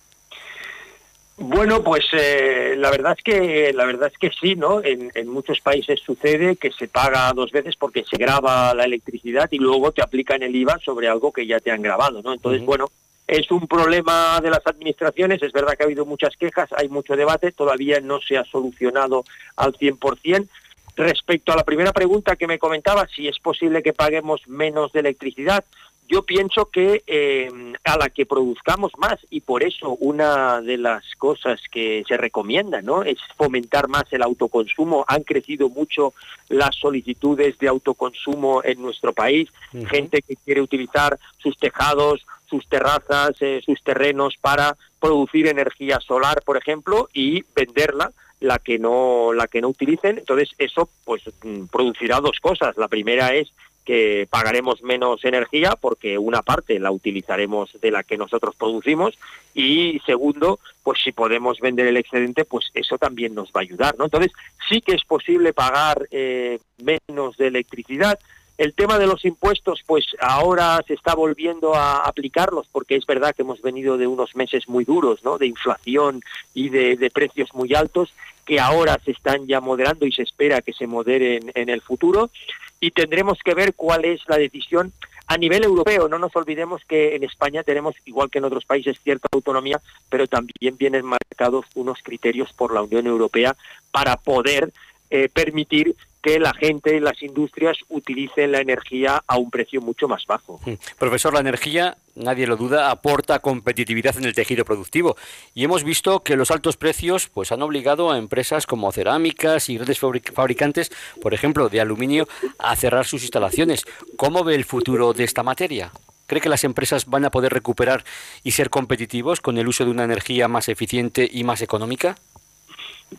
Bueno, 1.38 1.85
pues 1.85 2.07
eh, 2.12 2.76
la 2.78 2.90
verdad 2.90 3.14
es 3.16 3.23
que 3.23 3.73
la 3.75 3.85
verdad 3.85 4.11
es 4.11 4.19
que 4.19 4.31
sí, 4.40 4.57
¿no? 4.57 4.81
En, 4.83 5.11
muchos 5.28 5.61
países 5.61 6.00
sucede 6.00 6.57
que 6.57 6.73
se 6.73 6.88
paga 6.88 7.31
dos 7.35 7.52
veces 7.52 7.76
porque 7.76 8.05
se 8.05 8.16
graba 8.16 8.73
la 8.73 8.85
electricidad 8.85 9.49
y 9.50 9.59
luego 9.59 9.93
te 9.93 10.02
aplican 10.02 10.43
el 10.43 10.57
IVA 10.57 10.78
sobre 10.83 11.09
algo 11.09 11.33
que 11.33 11.47
ya 11.47 11.61
te 11.61 11.71
han 11.71 11.83
grabado, 11.83 12.23
¿no? 12.23 12.33
Entonces, 12.33 12.64
bueno, 12.64 12.88
es 13.26 13.50
un 13.50 13.66
problema 13.66 14.40
de 14.40 14.49
las 14.49 14.66
administraciones. 14.66 15.43
Es 15.43 15.52
verdad 15.52 15.75
que 15.76 15.83
ha 15.83 15.87
habido 15.87 16.07
muchas 16.07 16.35
quejas, 16.37 16.71
hay 16.75 16.88
mucho 16.88 17.16
debate, 17.16 17.52
todavía 17.52 18.00
no 18.00 18.19
se 18.21 18.38
ha 18.38 18.45
solucionado 18.45 19.25
al 19.57 19.75
100%. 19.75 20.49
Respecto 20.97 21.52
a 21.52 21.57
la 21.57 21.64
primera 21.64 21.93
pregunta 21.93 22.37
que 22.37 22.47
me 22.47 22.59
comentaba, 22.59 23.07
si 23.14 23.28
es 23.28 23.38
posible 23.38 23.83
que 23.83 23.93
paguemos 23.93 24.49
menos 24.49 24.93
de 24.93 25.00
electricidad, 25.00 25.62
yo 26.08 26.22
pienso 26.22 26.66
que 26.66 27.02
eh, 27.06 27.48
a 27.84 27.96
la 27.96 28.10
que 28.10 28.26
produzcamos 28.26 28.92
más 28.98 29.18
y 29.30 29.40
por 29.40 29.62
eso 29.62 29.96
una 30.00 30.60
de 30.60 30.76
las 30.76 31.04
cosas 31.16 31.60
que 31.70 32.04
se 32.06 32.16
recomienda 32.16 32.82
no 32.82 33.02
es 33.02 33.18
fomentar 33.36 33.88
más 33.88 34.04
el 34.10 34.22
autoconsumo. 34.22 35.04
Han 35.08 35.22
crecido 35.22 35.68
mucho 35.68 36.14
las 36.48 36.76
solicitudes 36.76 37.58
de 37.58 37.68
autoconsumo 37.68 38.62
en 38.64 38.80
nuestro 38.80 39.12
país. 39.12 39.50
Gente 39.88 40.22
que 40.22 40.36
quiere 40.36 40.60
utilizar 40.60 41.18
sus 41.38 41.56
tejados 41.58 42.25
sus 42.48 42.68
terrazas 42.68 43.32
eh, 43.40 43.60
sus 43.64 43.82
terrenos 43.82 44.36
para 44.40 44.76
producir 45.00 45.48
energía 45.48 45.98
solar 45.98 46.42
por 46.44 46.56
ejemplo 46.56 47.08
y 47.12 47.44
venderla 47.56 48.12
la 48.38 48.60
que 48.60 48.78
no 48.78 49.32
la 49.32 49.48
que 49.48 49.60
no 49.60 49.68
utilicen. 49.68 50.18
Entonces 50.18 50.50
eso 50.58 50.88
pues 51.04 51.22
mm, 51.42 51.66
producirá 51.66 52.20
dos 52.20 52.38
cosas. 52.40 52.76
La 52.76 52.88
primera 52.88 53.34
es 53.34 53.50
que 53.87 54.26
pagaremos 54.28 54.83
menos 54.83 55.25
energía 55.25 55.76
porque 55.81 56.19
una 56.19 56.43
parte 56.43 56.78
la 56.81 56.90
utilizaremos 56.90 57.71
de 57.81 57.93
la 57.93 58.02
que 58.02 58.19
nosotros 58.19 58.55
producimos 58.57 59.16
y 59.55 60.02
segundo, 60.05 60.59
pues 60.83 60.99
si 61.02 61.12
podemos 61.12 61.61
vender 61.61 61.87
el 61.87 61.97
excedente, 61.97 62.45
pues 62.45 62.66
eso 62.75 62.99
también 62.99 63.35
nos 63.35 63.49
va 63.49 63.61
a 63.61 63.62
ayudar, 63.62 63.97
¿no? 63.97 64.05
Entonces 64.05 64.33
sí 64.69 64.83
que 64.83 64.93
es 64.93 65.05
posible 65.05 65.55
pagar 65.55 66.09
eh, 66.11 66.59
menos 66.83 67.37
de 67.37 67.47
electricidad. 67.47 68.19
El 68.59 68.75
tema 68.75 68.99
de 68.99 69.07
los 69.07 69.25
impuestos, 69.25 69.83
pues 69.87 70.05
ahora 70.19 70.83
se 70.87 70.95
está 70.95 71.14
volviendo 71.14 71.75
a 71.75 71.99
aplicarlos 71.99 72.66
porque 72.73 72.97
es 72.97 73.07
verdad 73.07 73.35
que 73.35 73.43
hemos 73.43 73.62
venido 73.62 73.99
de 73.99 74.07
unos 74.07 74.35
meses 74.35 74.69
muy 74.69 74.85
duros, 74.85 75.23
¿no? 75.23 75.38
De 75.38 75.47
inflación 75.47 76.23
y 76.55 76.71
de, 76.71 76.97
de 76.97 77.11
precios 77.11 77.55
muy 77.55 77.73
altos 77.75 78.12
que 78.45 78.61
ahora 78.61 78.99
se 79.05 79.11
están 79.11 79.47
ya 79.47 79.61
moderando 79.61 80.07
y 80.07 80.12
se 80.12 80.23
espera 80.23 80.62
que 80.62 80.73
se 80.73 80.87
moderen 80.87 81.52
en 81.55 81.69
el 81.69 81.83
futuro 81.83 82.31
y 82.80 82.90
tendremos 82.90 83.38
que 83.45 83.54
ver 83.54 83.75
cuál 83.75 84.04
es 84.04 84.21
la 84.28 84.37
decisión 84.37 84.92
a 85.26 85.37
nivel 85.37 85.64
europeo. 85.64 86.09
No 86.09 86.18
nos 86.18 86.35
olvidemos 86.37 86.83
que 86.85 87.16
en 87.16 87.25
España 87.25 87.62
tenemos, 87.62 87.95
igual 88.04 88.30
que 88.30 88.38
en 88.38 88.45
otros 88.45 88.64
países, 88.64 89.00
cierta 89.02 89.28
autonomía, 89.33 89.80
pero 90.09 90.26
también 90.26 90.76
vienen 90.76 91.04
marcados 91.04 91.66
unos 91.75 92.02
criterios 92.02 92.52
por 92.52 92.73
la 92.73 92.83
Unión 92.83 93.06
Europea 93.06 93.56
para 93.90 94.16
poder 94.16 94.73
eh, 95.11 95.28
permitir 95.28 95.97
que 96.26 96.40
la 96.40 96.52
gente 96.54 96.97
y 96.97 96.99
las 96.99 97.23
industrias 97.23 97.78
utilicen 97.88 98.50
la 98.50 98.61
energía 98.61 99.23
a 99.28 99.38
un 99.38 99.49
precio 99.49 99.80
mucho 99.80 100.09
más 100.09 100.26
bajo. 100.26 100.59
Mm. 100.66 100.73
Profesor, 100.99 101.33
la 101.33 101.38
energía, 101.38 101.99
nadie 102.16 102.49
lo 102.49 102.56
duda, 102.56 102.90
aporta 102.90 103.38
competitividad 103.38 104.18
en 104.18 104.25
el 104.25 104.35
tejido 104.35 104.64
productivo 104.64 105.16
y 105.54 105.62
hemos 105.62 105.85
visto 105.85 106.25
que 106.25 106.35
los 106.35 106.50
altos 106.50 106.76
precios 106.76 107.28
pues 107.28 107.52
han 107.52 107.62
obligado 107.62 108.11
a 108.11 108.18
empresas 108.18 108.66
como 108.66 108.90
cerámicas 108.90 109.68
y 109.68 109.76
grandes 109.76 110.00
fabricantes, 110.00 110.90
por 111.23 111.33
ejemplo, 111.33 111.68
de 111.68 111.80
aluminio, 111.80 112.26
a 112.59 112.75
cerrar 112.75 113.06
sus 113.06 113.23
instalaciones. 113.23 113.85
¿Cómo 114.16 114.42
ve 114.42 114.56
el 114.56 114.64
futuro 114.64 115.12
de 115.12 115.23
esta 115.23 115.45
materia? 115.45 115.92
¿Cree 116.26 116.40
que 116.40 116.49
las 116.49 116.64
empresas 116.64 117.06
van 117.06 117.25
a 117.25 117.30
poder 117.30 117.52
recuperar 117.52 118.04
y 118.42 118.50
ser 118.50 118.68
competitivos 118.68 119.40
con 119.40 119.59
el 119.59 119.68
uso 119.68 119.85
de 119.85 119.92
una 119.92 120.02
energía 120.02 120.49
más 120.49 120.68
eficiente 120.68 121.30
y 121.33 121.45
más 121.45 121.62
económica? 121.62 122.16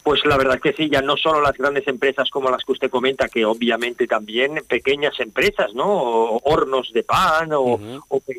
Pues 0.03 0.25
la 0.25 0.37
verdad 0.37 0.59
que 0.59 0.73
sí, 0.73 0.89
ya 0.89 1.01
no 1.01 1.15
solo 1.15 1.39
las 1.39 1.57
grandes 1.57 1.87
empresas 1.87 2.29
como 2.29 2.49
las 2.49 2.63
que 2.65 2.73
usted 2.73 2.89
comenta, 2.89 3.29
que 3.29 3.45
obviamente 3.45 4.05
también 4.05 4.61
pequeñas 4.67 5.17
empresas, 5.19 5.73
¿no? 5.73 6.37
hornos 6.43 6.91
de 6.91 7.03
pan 7.03 7.51
o, 7.53 7.79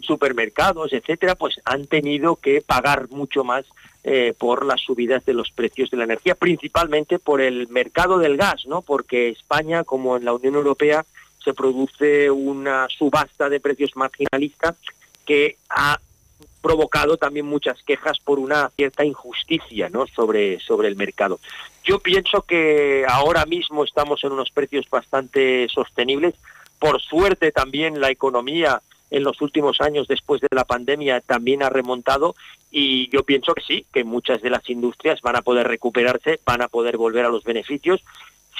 supermercados, 0.02 0.92
etcétera, 0.92 1.36
pues 1.36 1.58
han 1.64 1.86
tenido 1.86 2.36
que 2.36 2.60
pagar 2.60 3.08
mucho 3.10 3.44
más 3.44 3.64
eh, 4.04 4.34
por 4.38 4.66
las 4.66 4.82
subidas 4.82 5.24
de 5.24 5.32
los 5.32 5.50
precios 5.50 5.90
de 5.90 5.96
la 5.96 6.04
energía, 6.04 6.34
principalmente 6.34 7.18
por 7.18 7.40
el 7.40 7.68
mercado 7.68 8.18
del 8.18 8.36
gas, 8.36 8.66
¿no? 8.66 8.82
Porque 8.82 9.30
España, 9.30 9.84
como 9.84 10.18
en 10.18 10.26
la 10.26 10.34
Unión 10.34 10.54
Europea, 10.54 11.06
se 11.42 11.54
produce 11.54 12.30
una 12.30 12.88
subasta 12.90 13.48
de 13.48 13.60
precios 13.60 13.96
marginalista 13.96 14.76
que 15.24 15.56
ha 15.70 15.98
provocado 16.60 17.16
también 17.16 17.46
muchas 17.46 17.82
quejas 17.82 18.18
por 18.18 18.38
una 18.38 18.70
cierta 18.76 19.04
injusticia 19.04 19.88
¿no? 19.88 20.06
sobre, 20.06 20.60
sobre 20.60 20.88
el 20.88 20.96
mercado. 20.96 21.40
Yo 21.84 21.98
pienso 22.00 22.42
que 22.42 23.04
ahora 23.08 23.46
mismo 23.46 23.84
estamos 23.84 24.22
en 24.24 24.32
unos 24.32 24.50
precios 24.50 24.88
bastante 24.90 25.68
sostenibles. 25.68 26.34
Por 26.78 27.00
suerte 27.00 27.50
también 27.52 28.00
la 28.00 28.10
economía 28.10 28.82
en 29.10 29.24
los 29.24 29.40
últimos 29.40 29.80
años 29.80 30.06
después 30.06 30.40
de 30.40 30.48
la 30.50 30.64
pandemia 30.64 31.20
también 31.20 31.62
ha 31.62 31.70
remontado 31.70 32.34
y 32.70 33.08
yo 33.10 33.22
pienso 33.22 33.54
que 33.54 33.62
sí, 33.62 33.86
que 33.92 34.04
muchas 34.04 34.42
de 34.42 34.50
las 34.50 34.68
industrias 34.68 35.20
van 35.22 35.36
a 35.36 35.42
poder 35.42 35.66
recuperarse, 35.66 36.40
van 36.44 36.60
a 36.60 36.68
poder 36.68 36.98
volver 36.98 37.24
a 37.24 37.30
los 37.30 37.44
beneficios, 37.44 38.02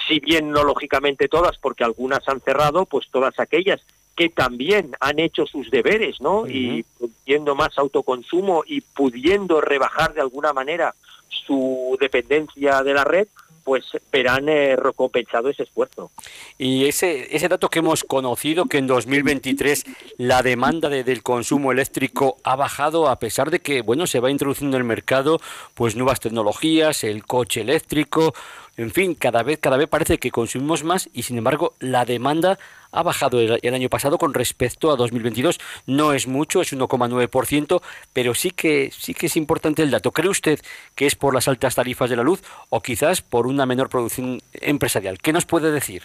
si 0.07 0.21
bien 0.21 0.51
no 0.51 0.65
lógicamente 0.65 1.29
todas, 1.29 1.59
porque 1.59 1.85
algunas 1.85 2.27
han 2.29 2.41
cerrado, 2.41 2.87
pues 2.87 3.09
todas 3.11 3.39
aquellas 3.39 3.83
que 4.19 4.29
también 4.31 4.97
han 4.99 5.21
hecho 5.21 5.47
sus 5.47 5.71
deberes, 5.71 6.21
¿no? 6.21 6.45
Y 6.49 6.85
pudiendo 6.99 7.55
más 7.55 7.79
autoconsumo 7.79 8.65
y 8.67 8.81
pudiendo 8.81 9.61
rebajar 9.61 10.13
de 10.13 10.21
alguna 10.21 10.53
manera 10.53 10.93
su 11.29 11.97
dependencia 12.01 12.83
de 12.83 12.95
la 12.95 13.05
red, 13.05 13.29
pues 13.63 13.85
verán 14.11 14.49
eh, 14.49 14.75
recompensado 14.75 15.51
ese 15.51 15.63
esfuerzo. 15.63 16.11
Y 16.59 16.87
ese, 16.87 17.37
ese 17.37 17.47
dato 17.47 17.69
que 17.69 17.79
hemos 17.79 18.03
conocido, 18.03 18.65
que 18.65 18.79
en 18.79 18.89
2023 18.89 19.85
la 20.17 20.43
demanda 20.43 20.89
del 20.89 21.23
consumo 21.23 21.71
eléctrico 21.71 22.39
ha 22.43 22.57
bajado 22.57 23.09
a 23.09 23.21
pesar 23.21 23.53
de 23.53 23.61
que, 23.61 23.83
bueno, 23.83 24.09
se 24.09 24.19
va 24.19 24.33
introduciendo 24.33 24.77
en 24.77 24.81
el 24.81 24.89
mercado 24.89 25.39
pues 25.75 25.95
nuevas 25.95 26.19
tecnologías, 26.19 27.05
el 27.05 27.25
coche 27.25 27.61
eléctrico, 27.61 28.35
en 28.77 28.91
fin, 28.91 29.15
cada 29.15 29.45
vez, 29.45 29.61
cada 29.61 29.77
vez 29.77 29.89
parece 29.89 30.19
que 30.19 30.33
consumimos 30.33 30.83
más 30.83 31.09
y 31.13 31.23
sin 31.23 31.39
embargo 31.39 31.75
la 31.79 32.05
demanda 32.05 32.59
ha 32.93 33.03
bajado 33.03 33.41
el, 33.41 33.75
año 33.75 33.89
pasado 33.89 34.19
con 34.19 34.35
respecto 34.35 34.91
a 34.91 34.97
2022. 34.97 35.61
No 35.87 36.13
es 36.13 36.27
mucho, 36.27 36.61
es 36.61 36.73
1,9%, 36.73 37.83
pero 38.13 38.35
sí 38.35 38.51
que, 38.51 38.91
sí 38.97 39.15
que 39.15 39.27
es 39.27 39.37
importante 39.37 39.83
el 39.83 39.91
dato. 39.91 40.13
¿Cree 40.13 40.31
usted 40.31 40.61
que 40.95 41.07
es 41.07 41.15
por 41.15 41.35
las 41.35 41.49
altas 41.49 41.75
tarifas 41.75 42.11
de 42.11 42.17
la 42.17 42.23
luz 42.23 42.43
o 42.69 42.81
quizás 42.81 43.23
por 43.23 43.47
una 43.47 43.67
menor 43.67 43.89
producción 43.89 44.41
empresarial? 44.53 45.19
¿Qué 45.19 45.33
nos 45.33 45.45
puede 45.45 45.71
decir? 45.71 46.05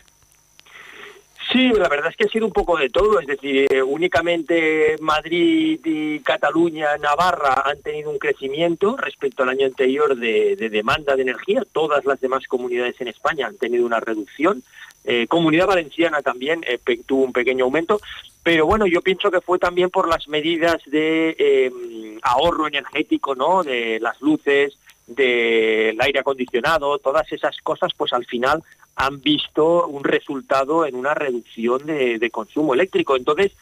Sí, 1.51 1.69
la 1.69 1.89
verdad 1.89 2.09
es 2.09 2.15
que 2.15 2.23
ha 2.25 2.29
sido 2.29 2.45
un 2.45 2.53
poco 2.53 2.77
de 2.77 2.89
todo, 2.89 3.19
es 3.19 3.27
decir, 3.27 3.67
eh, 3.69 3.83
únicamente 3.83 4.95
Madrid 5.01 5.79
y 5.83 6.19
Cataluña, 6.21 6.97
Navarra 6.97 7.63
han 7.65 7.81
tenido 7.81 8.09
un 8.09 8.17
crecimiento 8.17 8.95
respecto 8.95 9.43
al 9.43 9.49
año 9.49 9.65
anterior 9.65 10.15
de, 10.15 10.55
demanda 10.55 11.15
de 11.15 11.23
energía, 11.23 11.63
todas 11.71 12.05
las 12.05 12.19
demás 12.21 12.47
comunidades 12.47 12.99
en 13.01 13.09
España 13.09 13.47
han 13.47 13.57
tenido 13.57 13.85
una 13.85 13.99
reducción, 13.99 14.63
eh, 15.03 15.27
Comunidad 15.27 15.67
Valenciana 15.67 16.21
también 16.21 16.63
eh, 16.65 16.79
tuvo 17.05 17.25
un 17.25 17.33
pequeño 17.33 17.65
aumento, 17.65 17.99
pero 18.41 18.65
bueno, 18.65 18.85
yo 18.85 19.01
pienso 19.01 19.31
que 19.31 19.41
fue 19.41 19.59
también 19.59 19.89
por 19.89 20.07
las 20.07 20.27
medidas 20.27 20.81
de 20.85 21.35
em, 21.37 22.19
ahorro 22.21 22.67
energético, 22.67 23.35
¿no? 23.35 23.63
De 23.63 23.99
las 23.99 24.21
luces, 24.21 24.77
del 25.07 25.99
aire 25.99 26.19
acondicionado, 26.19 26.97
todas 26.99 27.31
esas 27.31 27.57
cosas, 27.61 27.91
pues 27.95 28.13
al 28.13 28.25
final 28.25 28.63
han 28.95 29.21
visto 29.21 29.87
un 29.87 30.03
resultado 30.03 30.85
en 30.85 30.95
una 30.95 31.13
reducción 31.13 31.85
de, 31.85 32.29
consumo 32.31 32.73
eléctrico. 32.73 33.15
Entonces, 33.15 33.53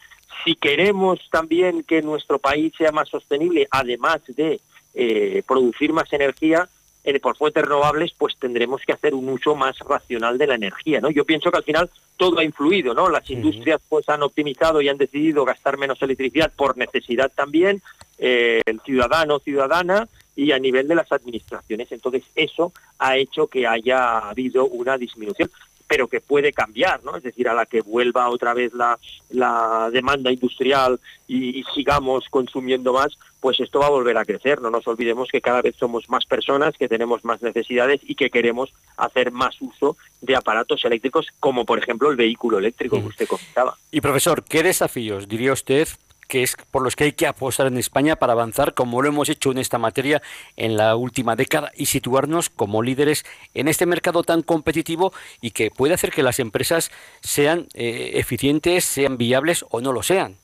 si 0.43 0.55
queremos 0.55 1.19
también 1.31 1.83
que 1.83 2.01
nuestro 2.01 2.39
país 2.39 2.73
sea 2.77 2.91
más 2.91 3.09
sostenible, 3.09 3.67
además 3.71 4.21
de 4.27 4.59
eh, 4.93 5.43
producir 5.47 5.93
más 5.93 6.11
energía 6.13 6.67
eh, 7.03 7.19
por 7.19 7.35
fuentes 7.35 7.63
renovables, 7.63 8.13
pues 8.17 8.37
tendremos 8.37 8.81
que 8.85 8.93
hacer 8.93 9.13
un 9.15 9.27
uso 9.29 9.55
más 9.55 9.77
racional 9.79 10.37
de 10.37 10.47
la 10.47 10.55
energía, 10.55 11.01
¿no? 11.01 11.09
Yo 11.09 11.25
pienso 11.25 11.51
que 11.51 11.57
al 11.57 11.63
final 11.63 11.89
todo 12.17 12.39
ha 12.39 12.43
influido, 12.43 12.93
¿no? 12.93 13.09
Las 13.09 13.29
industrias 13.29 13.81
pues 13.89 14.07
han 14.09 14.21
optimizado 14.21 14.81
y 14.81 14.89
han 14.89 14.97
decidido 14.97 15.43
gastar 15.43 15.77
menos 15.77 16.01
electricidad 16.01 16.51
por 16.55 16.77
necesidad 16.77 17.31
también, 17.33 17.81
eh, 18.19 18.61
el 18.65 18.79
ciudadano 18.81 19.39
ciudadana 19.39 20.07
y 20.35 20.51
a 20.51 20.59
nivel 20.59 20.87
de 20.87 20.95
las 20.95 21.11
administraciones. 21.11 21.91
Entonces, 21.91 22.23
eso 22.35 22.71
ha 22.99 23.17
hecho 23.17 23.47
que 23.47 23.65
haya 23.65 24.19
habido 24.19 24.65
una 24.65 24.97
disminución 24.97 25.49
pero 25.91 26.07
que 26.07 26.21
puede 26.21 26.53
cambiar, 26.53 27.03
¿no? 27.03 27.17
Es 27.17 27.23
decir, 27.23 27.49
a 27.49 27.53
la 27.53 27.65
que 27.65 27.81
vuelva 27.81 28.29
otra 28.29 28.53
vez 28.53 28.71
la, 28.73 28.97
la 29.29 29.89
demanda 29.91 30.31
industrial 30.31 31.01
y, 31.27 31.65
sigamos 31.75 32.29
consumiendo 32.29 32.93
más, 32.93 33.17
pues 33.41 33.59
esto 33.59 33.79
va 33.79 33.87
a 33.87 33.89
volver 33.89 34.17
a 34.17 34.23
crecer. 34.23 34.61
No 34.61 34.69
nos 34.69 34.87
olvidemos 34.87 35.27
que 35.29 35.41
cada 35.41 35.61
vez 35.61 35.75
somos 35.75 36.09
más 36.09 36.25
personas, 36.25 36.77
que 36.77 36.87
tenemos 36.87 37.25
más 37.25 37.41
necesidades 37.41 37.99
y 38.05 38.15
que 38.15 38.29
queremos 38.29 38.71
hacer 38.95 39.33
más 39.33 39.61
uso 39.61 39.97
de 40.21 40.37
aparatos 40.37 40.85
eléctricos, 40.85 41.27
como 41.41 41.65
por 41.65 41.77
ejemplo 41.77 42.09
el 42.09 42.15
vehículo 42.15 42.59
eléctrico 42.59 43.01
que 43.01 43.07
usted 43.07 43.27
comentaba. 43.27 43.77
Y 43.91 43.99
profesor, 43.99 44.45
¿qué 44.45 44.63
desafíos 44.63 45.27
diría 45.27 45.51
usted 45.51 45.89
que 46.31 46.43
es 46.43 46.55
por 46.71 46.81
los 46.81 46.95
que 46.95 47.03
hay 47.03 47.11
que 47.11 47.27
apostar 47.27 47.67
en 47.67 47.77
España 47.77 48.15
para 48.15 48.31
avanzar 48.31 48.73
como 48.73 49.01
lo 49.01 49.09
hemos 49.09 49.27
hecho 49.27 49.51
en 49.51 49.57
esta 49.57 49.77
materia 49.77 50.21
en 50.55 50.77
la 50.77 50.95
última 50.95 51.35
década 51.35 51.73
y 51.75 51.87
situarnos 51.87 52.49
como 52.49 52.81
líderes 52.81 53.25
en 53.53 53.67
este 53.67 53.85
mercado 53.85 54.23
tan 54.23 54.41
competitivo 54.41 55.11
y 55.41 55.51
que 55.51 55.71
puede 55.71 55.93
hacer 55.93 56.11
que 56.11 56.23
las 56.23 56.39
empresas 56.39 56.89
sean 57.19 57.67
eh, 57.73 58.11
eficientes, 58.13 58.85
sean 58.85 59.17
viables 59.17 59.65
o 59.71 59.81
no 59.81 59.91
lo 59.91 60.03
sean. 60.03 60.37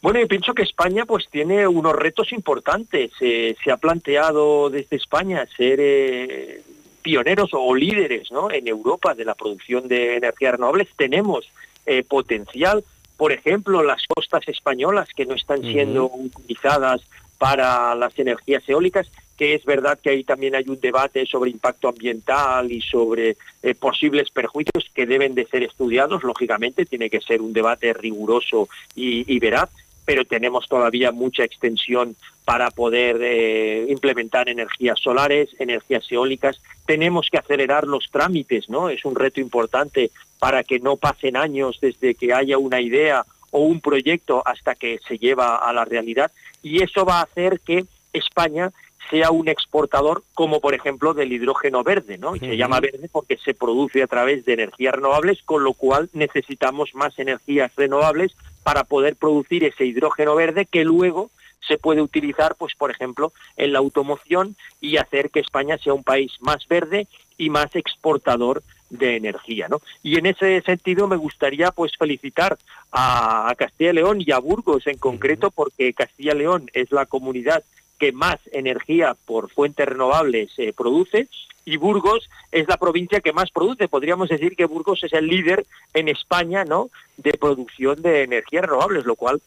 Bueno, 0.00 0.20
yo 0.20 0.28
pienso 0.28 0.54
que 0.54 0.62
España 0.62 1.06
pues 1.06 1.28
tiene 1.28 1.66
unos 1.66 1.96
retos 1.96 2.32
importantes. 2.32 3.10
se 3.18 3.72
ha 3.72 3.76
planteado 3.78 4.70
desde 4.70 4.94
España 4.94 5.44
ser 5.56 5.80
eh, 5.82 6.62
pioneros 7.02 7.50
o 7.52 7.74
líderes 7.74 8.30
¿no? 8.30 8.48
en 8.52 8.68
Europa 8.68 9.12
de 9.16 9.24
la 9.24 9.34
producción 9.34 9.88
de 9.88 10.18
energías 10.18 10.52
renovables. 10.52 10.88
Tenemos 10.96 11.50
eh, 11.84 12.04
potencial 12.04 12.84
por 13.16 13.32
ejemplo, 13.32 13.82
las 13.82 14.06
costas 14.06 14.46
españolas 14.48 15.08
que 15.14 15.26
no 15.26 15.34
están 15.34 15.62
siendo 15.62 16.06
utilizadas 16.06 17.02
para 17.38 17.94
las 17.94 18.18
energías 18.18 18.62
eólicas, 18.68 19.10
que 19.36 19.54
es 19.54 19.64
verdad 19.64 19.98
que 20.00 20.10
ahí 20.10 20.24
también 20.24 20.54
hay 20.54 20.64
un 20.68 20.80
debate 20.80 21.26
sobre 21.26 21.50
impacto 21.50 21.88
ambiental 21.88 22.70
y 22.70 22.80
sobre 22.80 23.36
eh, 23.62 23.74
posibles 23.74 24.30
perjuicios 24.30 24.90
que 24.94 25.06
deben 25.06 25.34
de 25.34 25.46
ser 25.46 25.62
estudiados, 25.62 26.22
lógicamente, 26.22 26.86
tiene 26.86 27.10
que 27.10 27.20
ser 27.20 27.42
un 27.42 27.52
debate 27.52 27.92
riguroso 27.92 28.68
y 28.94 29.38
veraz, 29.40 29.70
pero 30.04 30.24
tenemos 30.24 30.68
todavía 30.68 31.12
mucha 31.12 31.44
extensión 31.44 32.16
para 32.44 32.70
poder 32.70 33.18
eh, 33.22 33.86
implementar 33.88 34.48
energías 34.48 35.00
solares, 35.00 35.48
energías 35.58 36.04
eólicas. 36.10 36.60
Tenemos 36.86 37.28
que 37.30 37.38
acelerar 37.38 37.86
los 37.86 38.10
trámites, 38.10 38.68
¿no? 38.68 38.90
Es 38.90 39.04
un 39.04 39.14
reto 39.14 39.40
importante 39.40 40.10
para 40.38 40.64
que 40.64 40.80
no 40.80 40.96
pasen 40.96 41.36
años 41.36 41.78
desde 41.80 42.14
que 42.14 42.32
haya 42.32 42.58
una 42.58 42.80
idea 42.80 43.24
o 43.50 43.60
un 43.60 43.80
proyecto 43.80 44.42
hasta 44.44 44.74
que 44.74 44.98
se 45.06 45.18
lleva 45.18 45.56
a 45.56 45.72
la 45.72 45.84
realidad 45.84 46.32
y 46.62 46.82
eso 46.82 47.04
va 47.04 47.20
a 47.20 47.22
hacer 47.22 47.60
que 47.60 47.84
España 48.12 48.72
sea 49.10 49.30
un 49.30 49.48
exportador 49.48 50.22
como 50.34 50.60
por 50.60 50.74
ejemplo 50.74 51.14
del 51.14 51.32
hidrógeno 51.32 51.84
verde, 51.84 52.18
¿no? 52.18 52.36
Y 52.36 52.40
se 52.40 52.56
llama 52.56 52.80
verde 52.80 53.08
porque 53.12 53.36
se 53.36 53.54
produce 53.54 54.02
a 54.02 54.06
través 54.06 54.44
de 54.44 54.54
energías 54.54 54.94
renovables, 54.94 55.42
con 55.42 55.62
lo 55.62 55.74
cual 55.74 56.08
necesitamos 56.14 56.94
más 56.94 57.18
energías 57.18 57.70
renovables 57.76 58.34
para 58.62 58.84
poder 58.84 59.16
producir 59.16 59.62
ese 59.64 59.84
hidrógeno 59.84 60.34
verde 60.34 60.66
que 60.66 60.84
luego 60.84 61.30
se 61.66 61.78
puede 61.78 62.02
utilizar, 62.02 62.56
pues 62.56 62.74
por 62.74 62.90
ejemplo, 62.90 63.32
en 63.56 63.72
la 63.72 63.78
automoción 63.78 64.56
y 64.80 64.96
hacer 64.96 65.30
que 65.30 65.40
España 65.40 65.78
sea 65.78 65.94
un 65.94 66.04
país 66.04 66.32
más 66.40 66.66
verde 66.68 67.06
y 67.38 67.50
más 67.50 67.74
exportador 67.76 68.62
de 68.98 69.16
energía, 69.16 69.68
¿no? 69.68 69.80
Y 70.02 70.18
en 70.18 70.26
ese 70.26 70.60
sentido 70.62 71.06
me 71.06 71.16
gustaría 71.16 71.70
pues 71.70 71.92
felicitar 71.98 72.58
a, 72.92 73.52
Castilla 73.56 73.90
y 73.90 73.94
León 73.94 74.18
y 74.20 74.30
a 74.32 74.38
Burgos 74.38 74.86
en 74.86 74.98
concreto 74.98 75.50
porque 75.50 75.92
Castilla 75.92 76.34
y 76.34 76.38
León 76.38 76.70
es 76.72 76.90
la 76.92 77.06
comunidad 77.06 77.62
que 77.98 78.12
más 78.12 78.38
energía 78.52 79.16
por 79.26 79.50
fuentes 79.50 79.86
renovables 79.86 80.50
eh, 80.58 80.72
produce 80.72 81.28
y 81.64 81.76
Burgos 81.76 82.28
es 82.52 82.68
la 82.68 82.76
provincia 82.76 83.20
que 83.20 83.32
más 83.32 83.50
produce. 83.50 83.88
Podríamos 83.88 84.28
decir 84.28 84.54
que 84.56 84.66
Burgos 84.66 85.02
es 85.02 85.12
el 85.12 85.26
líder 85.26 85.66
en 85.94 86.08
España, 86.08 86.64
¿no? 86.64 86.90
De 87.16 87.32
producción 87.32 88.02
de 88.02 88.22
energías 88.22 88.64
renovables, 88.64 89.06
lo 89.06 89.16
cual 89.16 89.40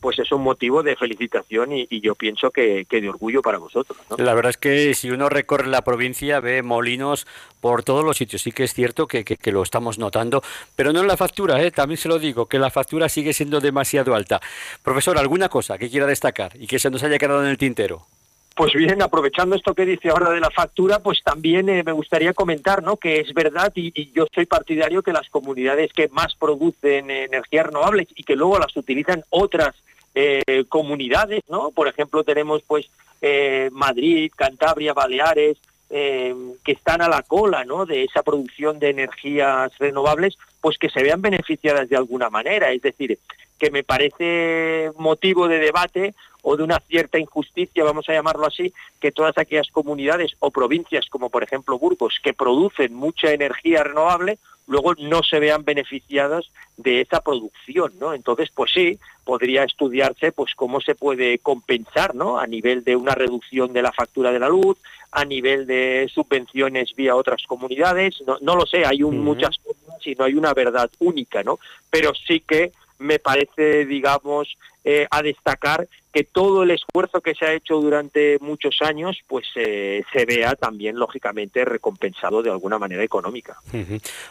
pues 0.00 0.18
es 0.18 0.30
un 0.32 0.42
motivo 0.42 0.82
de 0.82 0.96
felicitación 0.96 1.72
y, 1.72 2.00
yo 2.00 2.14
pienso 2.14 2.50
que, 2.50 2.86
de 2.88 3.08
orgullo 3.08 3.42
para 3.42 3.58
vosotros. 3.58 3.98
La 4.18 4.34
verdad 4.34 4.50
es 4.50 4.56
que 4.56 4.94
si 4.94 5.10
uno 5.10 5.28
recorre 5.28 5.66
la 5.68 5.82
provincia 5.82 6.40
ve 6.40 6.62
molinos 6.62 7.26
por 7.60 7.82
todos 7.82 8.04
los 8.04 8.16
sitios. 8.18 8.42
Sí 8.42 8.52
que 8.52 8.64
es 8.64 8.74
cierto 8.74 9.06
que, 9.06 9.24
que, 9.24 9.52
lo 9.52 9.62
estamos 9.62 9.98
notando, 9.98 10.42
pero 10.76 10.92
no 10.92 11.00
en 11.00 11.08
la 11.08 11.16
factura, 11.16 11.62
¿eh? 11.62 11.70
también 11.70 11.98
se 11.98 12.08
lo 12.08 12.18
digo, 12.18 12.46
que 12.46 12.58
la 12.58 12.70
factura 12.70 13.08
sigue 13.08 13.32
siendo 13.32 13.60
demasiado 13.60 14.14
alta. 14.14 14.40
Profesor, 14.82 15.16
¿alguna 15.18 15.48
cosa 15.48 15.78
que 15.78 15.88
quiera 15.88 16.06
destacar 16.06 16.52
y 16.58 16.66
que 16.66 16.78
se 16.78 16.90
nos 16.90 17.02
haya 17.02 17.18
quedado 17.18 17.42
en 17.42 17.48
el 17.48 17.58
tintero? 17.58 18.06
Pues 18.54 18.72
bien, 18.72 19.02
aprovechando 19.02 19.56
esto 19.56 19.74
que 19.74 19.84
dice 19.84 20.10
ahora 20.10 20.30
de 20.30 20.38
la 20.38 20.50
factura, 20.50 21.00
pues 21.00 21.24
también 21.24 21.68
eh, 21.68 21.82
me 21.82 21.90
gustaría 21.90 22.32
comentar 22.32 22.84
¿no? 22.84 22.96
que 22.96 23.18
es 23.18 23.34
verdad 23.34 23.72
y, 23.74 24.12
yo 24.12 24.26
soy 24.32 24.46
partidario 24.46 25.02
que 25.02 25.12
las 25.12 25.28
comunidades 25.28 25.92
que 25.92 26.08
más 26.08 26.36
producen 26.36 27.10
energías 27.10 27.66
renovables 27.66 28.06
y 28.14 28.22
que 28.22 28.36
luego 28.36 28.60
las 28.60 28.76
utilizan 28.76 29.24
otras 29.30 29.74
eh, 30.14 30.64
comunidades, 30.68 31.42
¿no? 31.48 31.72
Por 31.72 31.88
ejemplo, 31.88 32.22
tenemos 32.22 32.62
pues 32.62 32.88
eh, 33.20 33.70
Madrid, 33.72 34.30
Cantabria, 34.36 34.92
Baleares, 34.92 35.58
que 35.88 36.72
están 36.72 37.02
a 37.02 37.08
la 37.08 37.22
cola 37.22 37.64
¿no? 37.64 37.86
de 37.86 38.02
esa 38.02 38.24
producción 38.24 38.80
de 38.80 38.90
energías 38.90 39.70
renovables, 39.78 40.36
pues 40.60 40.76
que 40.76 40.90
se 40.90 41.04
vean 41.04 41.22
beneficiadas 41.22 41.88
de 41.88 41.96
alguna 41.96 42.30
manera. 42.30 42.72
Es 42.72 42.82
decir, 42.82 43.16
que 43.64 43.70
me 43.70 43.82
parece 43.82 44.90
motivo 44.98 45.48
de 45.48 45.58
debate 45.58 46.14
o 46.42 46.54
de 46.54 46.64
una 46.64 46.80
cierta 46.80 47.18
injusticia, 47.18 47.82
vamos 47.82 48.06
a 48.10 48.12
llamarlo 48.12 48.46
así, 48.46 48.74
que 49.00 49.10
todas 49.10 49.38
aquellas 49.38 49.70
comunidades 49.70 50.36
o 50.40 50.50
provincias, 50.50 51.06
como 51.08 51.30
por 51.30 51.42
ejemplo 51.42 51.78
Burgos, 51.78 52.20
que 52.22 52.34
producen 52.34 52.92
mucha 52.92 53.32
energía 53.32 53.82
renovable, 53.82 54.38
luego 54.66 54.94
no 54.96 55.22
se 55.22 55.38
vean 55.38 55.64
beneficiadas 55.64 56.50
de 56.76 57.00
esa 57.00 57.22
producción, 57.22 57.92
¿no? 57.98 58.12
Entonces, 58.12 58.50
pues 58.54 58.70
sí, 58.72 58.98
podría 59.24 59.64
estudiarse 59.64 60.30
pues 60.32 60.54
cómo 60.54 60.82
se 60.82 60.94
puede 60.94 61.38
compensar, 61.38 62.14
¿no? 62.14 62.38
A 62.38 62.46
nivel 62.46 62.84
de 62.84 62.96
una 62.96 63.14
reducción 63.14 63.72
de 63.72 63.80
la 63.80 63.92
factura 63.92 64.30
de 64.30 64.40
la 64.40 64.50
luz, 64.50 64.76
a 65.10 65.24
nivel 65.24 65.66
de 65.66 66.10
subvenciones 66.12 66.94
vía 66.94 67.16
otras 67.16 67.44
comunidades, 67.46 68.22
no, 68.26 68.36
no 68.42 68.56
lo 68.56 68.66
sé, 68.66 68.84
hay 68.84 69.02
muchas 69.04 69.56
cosas 69.56 70.06
y 70.06 70.14
no 70.16 70.24
hay 70.24 70.34
una 70.34 70.52
verdad 70.52 70.90
única, 70.98 71.42
¿no? 71.42 71.58
Pero 71.88 72.12
sí 72.14 72.40
que 72.40 72.72
me 72.98 73.18
parece, 73.18 73.86
digamos, 73.86 74.56
eh, 74.84 75.06
a 75.10 75.22
destacar 75.22 75.88
que 76.12 76.24
todo 76.24 76.62
el 76.62 76.70
esfuerzo 76.70 77.20
que 77.22 77.34
se 77.34 77.44
ha 77.44 77.54
hecho 77.54 77.80
durante 77.80 78.38
muchos 78.40 78.82
años, 78.82 79.18
pues 79.26 79.46
eh, 79.56 80.04
se 80.12 80.26
vea 80.26 80.54
también, 80.54 80.96
lógicamente, 80.96 81.64
recompensado 81.64 82.42
de 82.42 82.50
alguna 82.50 82.78
manera 82.78 83.02
económica. 83.02 83.56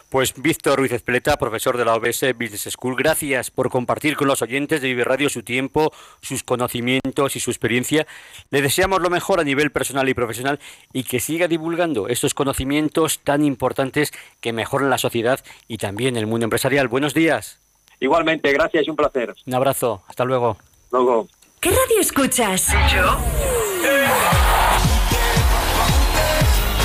Pues 0.08 0.32
Víctor 0.40 0.78
Ruiz 0.78 0.92
Espleta, 0.92 1.36
profesor 1.36 1.76
de 1.76 1.84
la 1.84 1.94
OBS 1.94 2.32
Business 2.38 2.68
School, 2.70 2.96
gracias 2.96 3.50
por 3.50 3.68
compartir 3.68 4.16
con 4.16 4.28
los 4.28 4.42
oyentes 4.42 4.80
de 4.80 4.88
Vive 4.88 5.04
Radio 5.04 5.28
su 5.28 5.42
tiempo, 5.42 5.92
sus 6.22 6.42
conocimientos 6.42 7.36
y 7.36 7.40
su 7.40 7.50
experiencia. 7.50 8.06
Le 8.50 8.62
deseamos 8.62 9.02
lo 9.02 9.10
mejor 9.10 9.40
a 9.40 9.44
nivel 9.44 9.72
personal 9.72 10.08
y 10.08 10.14
profesional 10.14 10.60
y 10.92 11.02
que 11.02 11.20
siga 11.20 11.48
divulgando 11.48 12.08
estos 12.08 12.32
conocimientos 12.32 13.18
tan 13.18 13.44
importantes 13.44 14.12
que 14.40 14.52
mejoran 14.52 14.88
la 14.88 14.98
sociedad 14.98 15.44
y 15.68 15.78
también 15.78 16.16
el 16.16 16.28
mundo 16.28 16.44
empresarial. 16.44 16.88
Buenos 16.88 17.12
días. 17.12 17.63
Igualmente, 18.00 18.52
gracias 18.52 18.86
y 18.86 18.90
un 18.90 18.96
placer. 18.96 19.34
Un 19.46 19.54
abrazo, 19.54 20.02
hasta 20.06 20.24
luego. 20.24 20.56
Luego. 20.90 21.28
¿Qué 21.60 21.70
radio 21.70 22.00
escuchas? 22.00 22.72
Yo. 22.92 23.16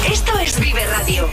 Esto 0.07 0.39
es 0.39 0.59
Vive 0.59 0.85
Radio. 0.87 1.27